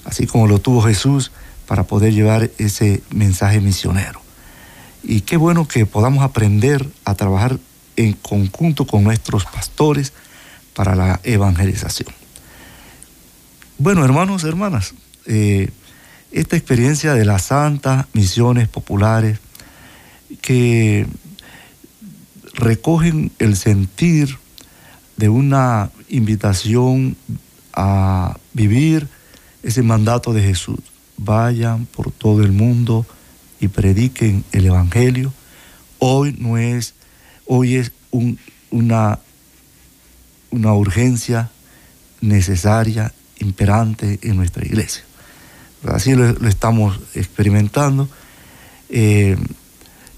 así 0.04 0.26
como 0.26 0.46
lo 0.46 0.58
tuvo 0.58 0.82
Jesús, 0.82 1.30
para 1.66 1.84
poder 1.84 2.14
llevar 2.14 2.50
ese 2.58 3.02
mensaje 3.10 3.60
misionero. 3.60 4.27
Y 5.02 5.22
qué 5.22 5.36
bueno 5.36 5.68
que 5.68 5.86
podamos 5.86 6.24
aprender 6.24 6.86
a 7.04 7.14
trabajar 7.14 7.58
en 7.96 8.12
conjunto 8.14 8.86
con 8.86 9.04
nuestros 9.04 9.44
pastores 9.44 10.12
para 10.74 10.94
la 10.94 11.20
evangelización. 11.24 12.12
Bueno, 13.78 14.04
hermanos, 14.04 14.44
hermanas, 14.44 14.94
eh, 15.26 15.70
esta 16.32 16.56
experiencia 16.56 17.14
de 17.14 17.24
las 17.24 17.42
santas 17.42 18.06
misiones 18.12 18.68
populares 18.68 19.38
que 20.40 21.06
recogen 22.54 23.30
el 23.38 23.56
sentir 23.56 24.36
de 25.16 25.28
una 25.28 25.90
invitación 26.08 27.16
a 27.72 28.36
vivir 28.52 29.08
ese 29.62 29.82
mandato 29.82 30.32
de 30.32 30.42
Jesús. 30.42 30.80
Vayan 31.16 31.86
por 31.86 32.12
todo 32.12 32.42
el 32.42 32.52
mundo 32.52 33.06
y 33.60 33.68
prediquen 33.68 34.44
el 34.52 34.66
Evangelio. 34.66 35.32
Hoy 35.98 36.36
no 36.38 36.58
es, 36.58 36.94
hoy 37.46 37.76
es 37.76 37.92
una, 38.70 39.18
una 40.50 40.72
urgencia 40.74 41.50
necesaria, 42.20 43.12
imperante 43.38 44.18
en 44.22 44.36
nuestra 44.36 44.64
iglesia. 44.64 45.04
Así 45.86 46.14
lo, 46.14 46.28
estamos 46.48 47.00
experimentando 47.14 48.08
eh, 48.88 49.36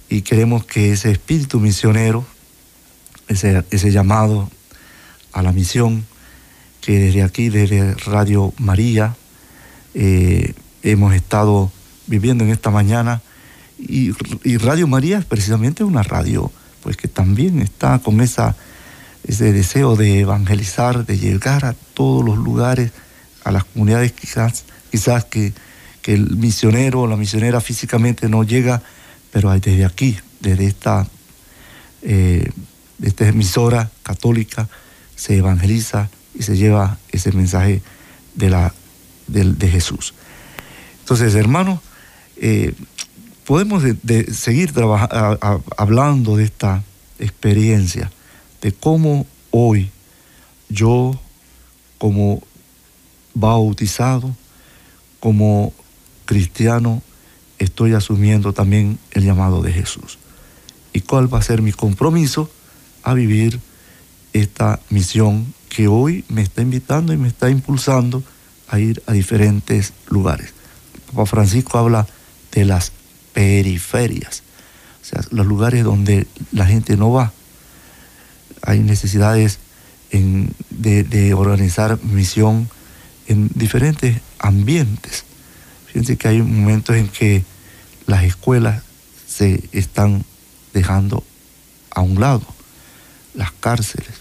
y 0.08 0.22
queremos 0.22 0.64
que 0.64 0.92
ese 0.92 1.10
espíritu 1.10 1.60
misionero, 1.60 2.24
ese, 3.28 3.64
ese 3.70 3.90
llamado 3.92 4.50
a 5.32 5.42
la 5.42 5.52
misión, 5.52 6.06
que 6.80 6.98
desde 6.98 7.22
aquí, 7.22 7.50
desde 7.50 7.94
Radio 7.94 8.54
María, 8.58 9.14
eh, 9.94 10.54
hemos 10.82 11.14
estado 11.14 11.70
viviendo 12.06 12.44
en 12.44 12.50
esta 12.50 12.70
mañana, 12.70 13.22
y, 13.88 14.56
Radio 14.58 14.86
María 14.86 15.18
es 15.18 15.24
precisamente 15.24 15.84
una 15.84 16.02
radio 16.02 16.50
pues 16.82 16.96
que 16.96 17.08
también 17.08 17.60
está 17.60 17.98
con 17.98 18.20
ese 18.20 18.54
deseo 19.52 19.96
de 19.96 20.20
evangelizar, 20.20 21.04
de 21.04 21.18
llegar 21.18 21.64
a 21.64 21.74
todos 21.94 22.24
los 22.24 22.38
lugares, 22.38 22.92
a 23.44 23.50
las 23.50 23.64
comunidades 23.64 24.12
quizás, 24.12 24.64
quizás 24.90 25.24
que, 25.24 25.52
el 26.06 26.36
misionero 26.36 27.02
o 27.02 27.06
la 27.06 27.16
misionera 27.16 27.60
físicamente 27.60 28.28
no 28.28 28.42
llega, 28.42 28.82
pero 29.30 29.52
desde 29.52 29.84
aquí, 29.84 30.18
desde 30.40 30.66
esta, 30.66 31.06
eh, 32.02 32.50
esta 33.00 33.28
emisora 33.28 33.92
católica, 34.02 34.68
se 35.14 35.36
evangeliza 35.36 36.08
y 36.34 36.42
se 36.42 36.56
lleva 36.56 36.98
ese 37.12 37.30
mensaje 37.30 37.80
de, 38.34 38.50
la, 38.50 38.74
de, 39.28 39.68
Jesús. 39.68 40.14
Entonces, 40.98 41.36
hermanos, 41.36 41.78
eh, 42.38 42.74
podemos 43.46 43.82
seguir 44.32 44.72
hablando 45.76 46.36
de 46.36 46.44
esta 46.44 46.82
experiencia, 47.18 48.10
de 48.62 48.72
cómo 48.72 49.26
hoy 49.50 49.90
yo, 50.68 51.18
como 51.98 52.42
bautizado, 53.34 54.34
como 55.18 55.72
cristiano, 56.24 57.02
estoy 57.58 57.94
asumiendo 57.94 58.52
también 58.52 58.98
el 59.12 59.24
llamado 59.24 59.62
de 59.62 59.72
Jesús. 59.72 60.18
¿Y 60.92 61.00
cuál 61.00 61.32
va 61.32 61.38
a 61.38 61.42
ser 61.42 61.62
mi 61.62 61.72
compromiso 61.72 62.50
a 63.02 63.14
vivir 63.14 63.60
esta 64.32 64.80
misión 64.90 65.52
que 65.68 65.88
hoy 65.88 66.24
me 66.28 66.42
está 66.42 66.62
invitando 66.62 67.12
y 67.12 67.16
me 67.16 67.28
está 67.28 67.50
impulsando 67.50 68.22
a 68.68 68.78
ir 68.78 69.02
a 69.06 69.12
diferentes 69.12 69.92
lugares? 70.08 70.54
Papa 71.06 71.26
Francisco 71.26 71.78
habla 71.78 72.06
de 72.52 72.64
las 72.64 72.92
periferias, 73.32 74.42
o 75.02 75.04
sea, 75.04 75.20
los 75.30 75.46
lugares 75.46 75.84
donde 75.84 76.26
la 76.52 76.66
gente 76.66 76.96
no 76.96 77.12
va. 77.12 77.32
Hay 78.62 78.80
necesidades 78.80 79.58
de, 80.10 81.34
organizar 81.34 81.98
misión 82.02 82.68
en 83.26 83.50
diferentes 83.54 84.20
ambientes. 84.38 85.24
Fíjense 85.86 86.16
que 86.16 86.28
hay 86.28 86.42
momentos 86.42 86.96
en 86.96 87.08
que 87.08 87.44
las 88.06 88.24
escuelas 88.24 88.82
se 89.26 89.62
están 89.72 90.24
dejando 90.72 91.24
a 91.90 92.00
un 92.00 92.20
lado, 92.20 92.42
las 93.34 93.52
cárceles, 93.52 94.14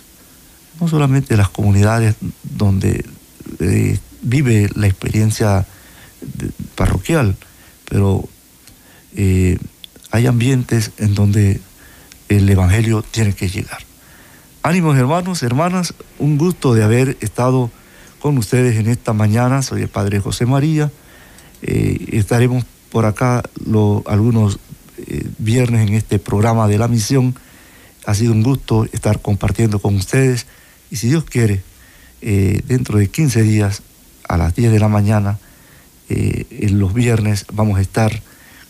no 0.79 0.87
solamente 0.87 1.37
las 1.37 1.49
comunidades 1.49 2.15
donde 2.43 3.05
eh, 3.59 3.99
vive 4.21 4.69
la 4.75 4.87
experiencia 4.87 5.65
parroquial, 6.75 7.35
pero 7.85 8.27
eh, 9.15 9.57
hay 10.11 10.27
ambientes 10.27 10.91
en 10.97 11.15
donde 11.15 11.59
el 12.29 12.49
Evangelio 12.49 13.01
tiene 13.01 13.33
que 13.33 13.49
llegar. 13.49 13.79
Ánimos 14.61 14.97
hermanos, 14.97 15.41
hermanas, 15.43 15.93
un 16.17 16.37
gusto 16.37 16.73
de 16.73 16.83
haber 16.83 17.17
estado 17.21 17.71
con 18.19 18.37
ustedes 18.37 18.77
en 18.77 18.87
esta 18.87 19.13
mañana. 19.13 19.61
Soy 19.61 19.83
el 19.83 19.87
Padre 19.87 20.19
José 20.19 20.45
María. 20.45 20.91
Eh, 21.61 22.09
estaremos 22.11 22.65
por 22.91 23.05
acá 23.05 23.43
algunos 24.05 24.59
eh, 24.97 25.27
viernes 25.37 25.87
en 25.87 25.95
este 25.95 26.19
programa 26.19 26.67
de 26.67 26.77
la 26.77 26.87
misión. 26.87 27.35
Ha 28.05 28.13
sido 28.15 28.33
un 28.33 28.43
gusto 28.43 28.85
estar 28.91 29.21
compartiendo 29.21 29.79
con 29.79 29.95
ustedes 29.95 30.47
y 30.89 30.97
si 30.97 31.07
Dios 31.07 31.23
quiere, 31.23 31.61
dentro 32.21 32.97
de 32.97 33.07
15 33.07 33.43
días 33.43 33.83
a 34.27 34.37
las 34.37 34.55
10 34.55 34.71
de 34.71 34.79
la 34.79 34.87
mañana, 34.87 35.37
en 36.09 36.79
los 36.79 36.93
viernes 36.95 37.45
vamos 37.53 37.77
a 37.77 37.81
estar 37.81 38.23